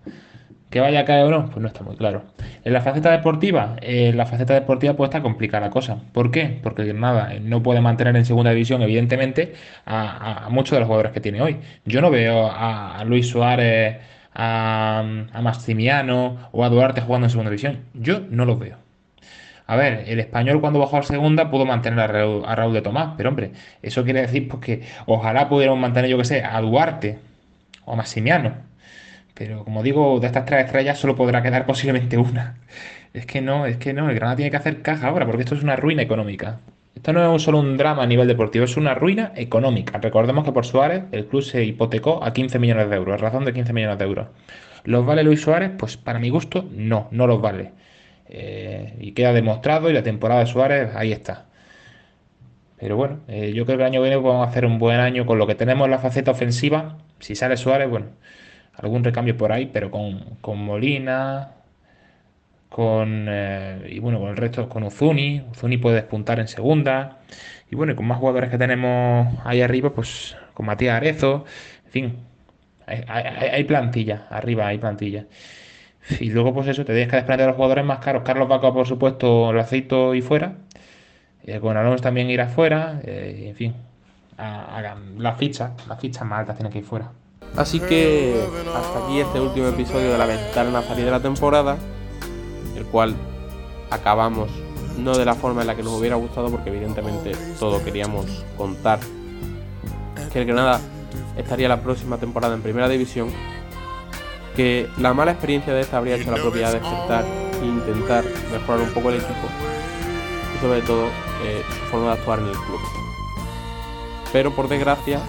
Que 0.72 0.80
vaya 0.80 1.00
a 1.00 1.04
caer 1.04 1.28
no, 1.28 1.50
pues 1.50 1.58
no 1.58 1.68
está 1.68 1.85
muy 1.85 1.96
claro. 1.96 2.22
En 2.64 2.72
la 2.72 2.80
faceta 2.80 3.11
deportiva, 3.11 3.76
eh, 3.82 4.11
la 4.14 4.24
faceta 4.24 4.54
deportiva 4.54 4.94
pues 4.94 5.08
está 5.11 5.20
complicada 5.20 5.66
la 5.66 5.70
cosa. 5.70 5.98
¿Por 6.12 6.30
qué? 6.30 6.61
Porque 6.62 6.94
nada, 6.94 7.35
no 7.42 7.62
puede 7.62 7.82
mantener 7.82 8.16
en 8.16 8.24
segunda 8.24 8.52
división, 8.52 8.80
evidentemente, 8.80 9.52
a, 9.85 10.48
muchos 10.50 10.72
de 10.72 10.80
los 10.80 10.87
jugadores 10.87 11.12
que 11.12 11.20
tiene 11.20 11.42
hoy. 11.42 11.58
Yo 11.85 12.00
no 12.00 12.11
veo 12.11 12.50
a, 12.50 13.04
Luis 13.04 13.28
Suárez, 13.28 13.98
a, 14.35 15.04
Maximiano 15.42 16.38
o 16.52 16.64
a 16.64 16.70
Duarte 16.70 17.02
jugando 17.02 17.26
en 17.26 17.30
segunda 17.30 17.50
división. 17.50 17.80
Yo 17.92 18.20
no 18.30 18.46
los 18.46 18.58
veo. 18.58 18.78
A 19.66 19.76
ver, 19.76 20.04
el 20.06 20.20
español 20.20 20.62
cuando 20.62 20.78
bajó 20.78 20.96
a 20.96 21.02
segunda 21.02 21.50
pudo 21.50 21.66
mantener 21.66 22.00
a 22.00 22.06
Raúl, 22.06 22.44
a 22.46 22.54
Raúl 22.54 22.72
de 22.72 22.80
Tomás, 22.80 23.12
pero 23.18 23.28
hombre, 23.28 23.52
eso 23.82 24.04
quiere 24.04 24.22
decir 24.22 24.48
pues, 24.48 24.62
que 24.62 24.82
ojalá 25.04 25.50
pudiéramos 25.50 25.80
mantener, 25.80 26.08
yo 26.11 26.16
que 26.16 26.24
sé, 26.24 26.42
a 26.42 26.58
Duarte 26.62 27.18
o 27.85 27.92
a 27.92 27.96
Maximiano. 27.96 28.71
Pero 29.35 29.64
como 29.64 29.83
digo, 29.83 30.21
de 30.21 30.27
estas 30.27 30.45
tres 30.45 30.66
estrellas 30.66 30.99
solo 30.99 31.16
podrá 31.16 31.42
quedar 31.42 31.66
posiblemente 31.66 32.16
una. 32.18 32.57
Es 33.12 33.27
que 33.27 33.40
no, 33.40 33.66
es 33.66 33.77
que 33.77 33.92
no, 33.92 34.09
el 34.09 34.14
Granada 34.14 34.37
tiene 34.37 34.51
que 34.51 34.57
hacer 34.57 34.83
caja 34.83 35.09
ahora, 35.09 35.27
porque 35.27 35.42
esto 35.42 35.55
es 35.55 35.62
una 35.62 35.77
ruina 35.77 36.03
económica. 36.03 36.61
Esto 36.95 37.12
no 37.12 37.35
es 37.37 37.42
solo 37.42 37.59
un 37.61 37.77
drama 37.77 38.03
a 38.03 38.07
nivel 38.07 38.29
deportivo, 38.29 38.64
es 38.64 38.77
una 38.77 38.95
ruina 38.95 39.33
económica. 39.37 39.99
Recordemos 39.99 40.45
que 40.45 40.53
por 40.53 40.66
Suárez 40.66 41.05
el 41.12 41.27
club 41.27 41.42
se 41.42 41.64
hipotecó 41.64 42.23
a 42.25 42.33
15 42.33 42.59
millones 42.59 42.90
de 42.90 42.97
euros, 42.97 43.21
razón 43.21 43.45
de 43.45 43.53
15 43.53 43.73
millones 43.73 43.99
de 43.99 44.05
euros. 44.05 44.29
¿Los 44.85 45.05
vale 45.07 45.23
Luis 45.25 45.40
Suárez? 45.40 45.73
Pues 45.79 45.97
para 45.97 46.18
mi 46.18 46.31
gusto, 46.31 46.68
no, 46.73 47.09
no 47.11 47.27
los 47.27 47.40
vale. 47.40 47.73
Eh, 48.29 48.95
y 49.01 49.12
queda 49.12 49.33
demostrado 49.33 49.90
y 49.90 49.92
la 49.92 50.03
temporada 50.03 50.40
de 50.40 50.47
Suárez 50.47 50.95
ahí 50.95 51.12
está. 51.12 51.47
Pero 52.79 52.97
bueno, 52.97 53.21
eh, 53.29 53.53
yo 53.55 53.64
creo 53.64 53.79
que 53.79 53.85
el 53.85 53.88
año 53.88 54.03
viene 54.03 54.16
vamos 54.16 54.47
a 54.47 54.51
hacer 54.51 54.66
un 54.66 54.79
buen 54.79 54.99
año 54.99 55.25
con 55.25 55.38
lo 55.38 55.47
que 55.47 55.55
tenemos 55.55 55.85
en 55.87 55.92
la 55.92 55.99
faceta 55.99 56.33
ofensiva. 56.33 56.99
Si 57.21 57.35
sale 57.37 57.57
Suárez, 57.57 57.88
bueno, 57.88 58.07
algún 58.83 59.05
recambio 59.05 59.37
por 59.37 59.53
ahí, 59.53 59.66
pero 59.66 59.90
con, 59.90 60.37
con 60.40 60.59
Molina, 60.64 61.53
con 62.68 63.27
eh, 63.29 63.87
y 63.90 63.99
bueno, 63.99 64.18
con 64.21 64.31
el 64.31 64.37
resto, 64.37 64.68
con 64.68 64.83
Uzuni. 64.85 65.42
Uzuni 65.53 65.77
puede 65.79 65.97
despuntar 65.97 66.40
en 66.40 66.49
segunda. 66.49 67.18
Y 67.71 67.77
bueno, 67.77 67.92
y 67.92 67.97
con 67.97 68.07
más 68.07 68.18
jugadores 68.18 68.51
que 68.51 68.59
tenemos 68.59 69.29
ahí 69.45 69.61
arriba, 69.62 69.90
pues 69.95 70.37
con 70.55 70.66
Matías 70.66 70.97
Arezo, 70.97 71.45
en 71.87 71.90
fin, 71.92 72.16
hay, 72.87 73.64
plantilla, 73.64 74.27
arriba 74.31 74.66
hay 74.68 74.79
plantilla. 74.79 75.27
Y 76.21 76.31
luego, 76.31 76.55
pues 76.55 76.68
eso, 76.68 76.85
te 76.85 76.92
tienes 76.95 77.11
que 77.11 77.16
desprender 77.16 77.47
de 77.47 77.49
los 77.49 77.57
jugadores 77.57 77.85
más 77.85 78.01
caros. 78.01 78.23
Carlos 78.25 78.49
Vaca, 78.49 78.73
por 78.73 78.87
supuesto, 78.87 79.51
el 79.53 79.59
aceito 79.61 80.14
y 80.14 80.23
fuera. 80.23 80.55
Eh, 81.45 81.61
con 81.61 81.77
Alonso 81.77 82.03
también 82.05 82.31
irá 82.31 82.49
fuera. 82.49 83.01
eh, 83.05 83.47
en 83.49 83.57
fin, 83.57 83.75
a- 84.38 84.97
las 85.18 85.38
fichas, 85.38 85.73
las 85.88 86.01
fichas 86.01 86.25
más 86.27 86.40
altas 86.40 86.57
tienen 86.57 86.73
que 86.73 86.81
ir 86.81 86.85
fuera. 86.85 87.12
Así 87.57 87.81
que 87.81 88.43
hasta 88.75 89.05
aquí 89.05 89.21
este 89.21 89.41
último 89.41 89.69
episodio 89.69 90.12
de 90.12 90.19
la 90.19 90.27
ventana 90.27 90.71
nazarí 90.71 91.03
de 91.03 91.11
la 91.11 91.21
temporada, 91.21 91.77
el 92.77 92.87
cual 92.87 93.15
acabamos 93.91 94.51
no 94.99 95.17
de 95.17 95.25
la 95.25 95.35
forma 95.35 95.61
en 95.61 95.67
la 95.67 95.75
que 95.75 95.83
nos 95.83 95.93
hubiera 95.93 96.17
gustado, 96.17 96.51
porque 96.51 96.71
evidentemente 96.71 97.33
todo 97.59 97.85
queríamos 97.85 98.27
contar 98.57 99.01
que 100.33 100.41
el 100.41 100.47
Granada 100.47 100.81
estaría 101.37 101.69
la 101.69 101.83
próxima 101.83 102.17
temporada 102.17 102.55
en 102.55 102.62
primera 102.62 102.88
división, 102.88 103.29
que 104.57 104.88
la 104.99 105.12
mala 105.12 105.33
experiencia 105.33 105.75
de 105.75 105.83
esta 105.83 105.99
habría 105.99 106.17
hecho 106.17 106.31
la 106.31 106.38
propiedad 106.38 106.73
despertar 106.73 107.25
e 107.61 107.67
intentar 107.67 108.25
mejorar 108.51 108.81
un 108.81 108.95
poco 108.95 109.11
el 109.11 109.17
equipo 109.17 109.49
y 110.57 110.61
sobre 110.61 110.81
todo 110.83 111.07
eh, 111.45 111.62
su 111.69 111.91
forma 111.91 112.07
de 112.07 112.12
actuar 112.12 112.38
en 112.38 112.47
el 112.47 112.53
club. 112.53 112.81
Pero 114.33 114.55
por 114.55 114.69
desgracia, 114.69 115.21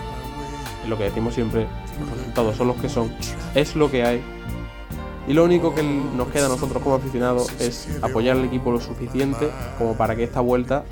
es 0.84 0.90
lo 0.90 0.98
que 0.98 1.06
decimos 1.06 1.34
siempre, 1.34 1.68
los 2.00 2.10
resultados 2.10 2.56
son 2.58 2.68
los 2.68 2.78
que 2.78 2.90
son, 2.90 3.14
es 3.56 3.76
lo 3.76 3.90
que 3.90 4.04
hay. 4.04 4.24
Y 5.28 5.34
lo 5.34 5.46
único 5.46 5.74
que 5.74 5.84
nos 5.84 6.28
queda 6.28 6.48
a 6.48 6.50
nosotros 6.50 6.84
como 6.84 6.96
aficionados 6.96 7.50
es 7.60 7.88
apoyar 8.02 8.38
al 8.38 8.46
equipo 8.46 8.72
lo 8.72 8.82
suficiente 8.82 9.50
como 9.78 9.96
para 9.96 10.16
que 10.16 10.24
esta 10.24 10.42
vuelta 10.42 10.84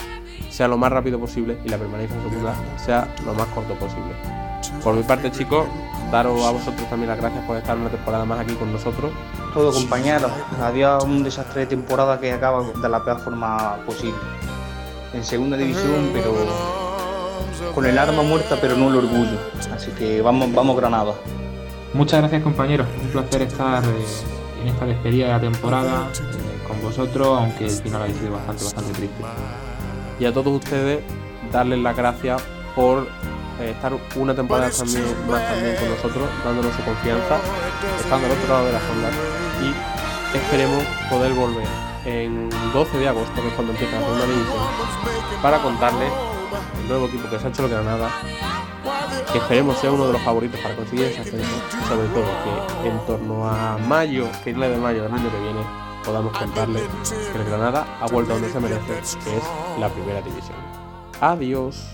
sea 0.50 0.68
lo 0.68 0.78
más 0.78 0.92
rápido 0.92 1.20
posible 1.20 1.58
y 1.66 1.70
la 1.70 1.78
permanencia 1.78 2.16
en 2.16 2.30
segunda 2.30 2.56
sea 2.78 3.14
lo 3.26 3.34
más 3.34 3.48
corto 3.48 3.74
posible. 3.76 4.14
Por 4.84 4.96
mi 4.96 5.04
parte, 5.04 5.32
chicos, 5.32 5.66
daros 6.12 6.46
a 6.46 6.52
vosotros 6.52 6.90
también 6.90 7.10
las 7.10 7.20
gracias 7.20 7.46
por 7.46 7.58
estar 7.58 7.78
una 7.78 7.90
temporada 7.90 8.26
más 8.26 8.40
aquí 8.40 8.54
con 8.56 8.72
nosotros. 8.72 9.12
Todo 9.54 9.74
compañeros, 9.74 10.32
adiós 10.62 11.04
un 11.04 11.24
desastre 11.24 11.62
de 11.62 11.68
temporada 11.68 12.20
que 12.20 12.32
acaba 12.32 12.64
de 12.64 12.90
la 12.90 13.04
peor 13.04 13.20
forma 13.20 13.78
posible. 13.86 14.18
En 15.14 15.24
segunda 15.24 15.58
división, 15.58 16.10
pero 16.14 16.34
con 17.74 17.86
el 17.86 17.98
arma 17.98 18.24
muerta, 18.24 18.58
pero 18.60 18.76
no 18.76 18.90
el 18.90 18.96
orgullo. 18.98 19.38
Así 19.74 19.92
que 19.92 20.22
vamos, 20.22 20.54
vamos 20.54 20.76
Granada. 20.76 21.14
Muchas 21.94 22.22
gracias 22.22 22.44
compañeros, 22.44 22.88
un 23.02 23.10
placer 23.10 23.42
estar 23.42 23.84
eh, 23.84 23.88
en 24.62 24.68
esta 24.70 24.86
despedida 24.86 25.26
de 25.26 25.32
la 25.34 25.42
temporada 25.42 26.08
eh, 26.14 26.68
con 26.68 26.82
vosotros, 26.82 27.28
aunque 27.38 27.66
el 27.66 27.72
final 27.72 28.04
ha 28.04 28.08
sido 28.08 28.32
bastante, 28.32 28.64
bastante 28.64 28.94
triste. 28.94 29.24
Y 30.20 30.26
a 30.26 30.34
todos 30.34 30.54
ustedes, 30.54 31.04
darles 31.52 31.80
las 31.80 31.98
gracias 31.98 32.42
por 32.76 33.08
eh, 33.60 33.72
estar 33.72 33.94
una 34.16 34.34
temporada 34.34 34.72
también, 34.72 35.04
más 35.30 35.46
también 35.48 35.76
con 35.76 35.90
nosotros, 35.90 36.30
dándonos 36.46 36.74
su 36.76 36.84
confianza, 36.84 37.40
estando 38.00 38.28
al 38.28 38.32
otro 38.32 38.54
lado 38.54 38.66
de 38.68 38.72
la 38.72 38.80
onda. 38.80 39.10
Y 39.62 40.38
esperemos 40.38 40.84
poder 41.10 41.34
volver 41.34 41.68
en 42.06 42.50
12 42.74 42.98
de 42.98 43.08
agosto, 43.10 43.42
que 43.42 43.48
es 43.50 43.54
cuando 43.54 43.74
empieza 43.74 44.00
la 44.00 44.06
segunda 44.06 44.26
división, 44.26 45.42
para 45.42 45.62
contarles 45.62 46.12
el 46.82 46.88
nuevo 46.88 47.06
equipo 47.08 47.30
que 47.30 47.40
se 47.40 47.48
ha 47.48 47.50
hecho 47.50 47.66
el 47.66 47.72
Granada, 47.72 48.10
que 49.32 49.38
esperemos 49.38 49.78
sea 49.78 49.92
uno 49.92 50.08
de 50.08 50.14
los 50.14 50.22
favoritos 50.22 50.60
para 50.60 50.76
conseguir 50.76 51.06
ese 51.06 51.22
ascenso, 51.22 51.50
sobre 51.88 52.08
todo 52.10 52.26
que 52.82 52.90
en 52.90 53.06
torno 53.06 53.48
a 53.48 53.78
mayo, 53.78 54.28
finales 54.44 54.72
de 54.72 54.78
mayo 54.78 55.04
del 55.04 55.14
año 55.14 55.32
que 55.32 55.40
viene, 55.40 55.62
podamos 56.04 56.38
contarles 56.38 56.84
que 57.32 57.38
el 57.38 57.46
Granada 57.46 57.86
ha 58.02 58.08
vuelto 58.08 58.34
a 58.34 58.36
donde 58.36 58.52
se 58.52 58.60
merece, 58.60 59.18
que 59.24 59.38
es 59.38 59.44
la 59.80 59.90
primera 59.90 60.22
división. 60.22 60.58
Adiós. 61.22 61.86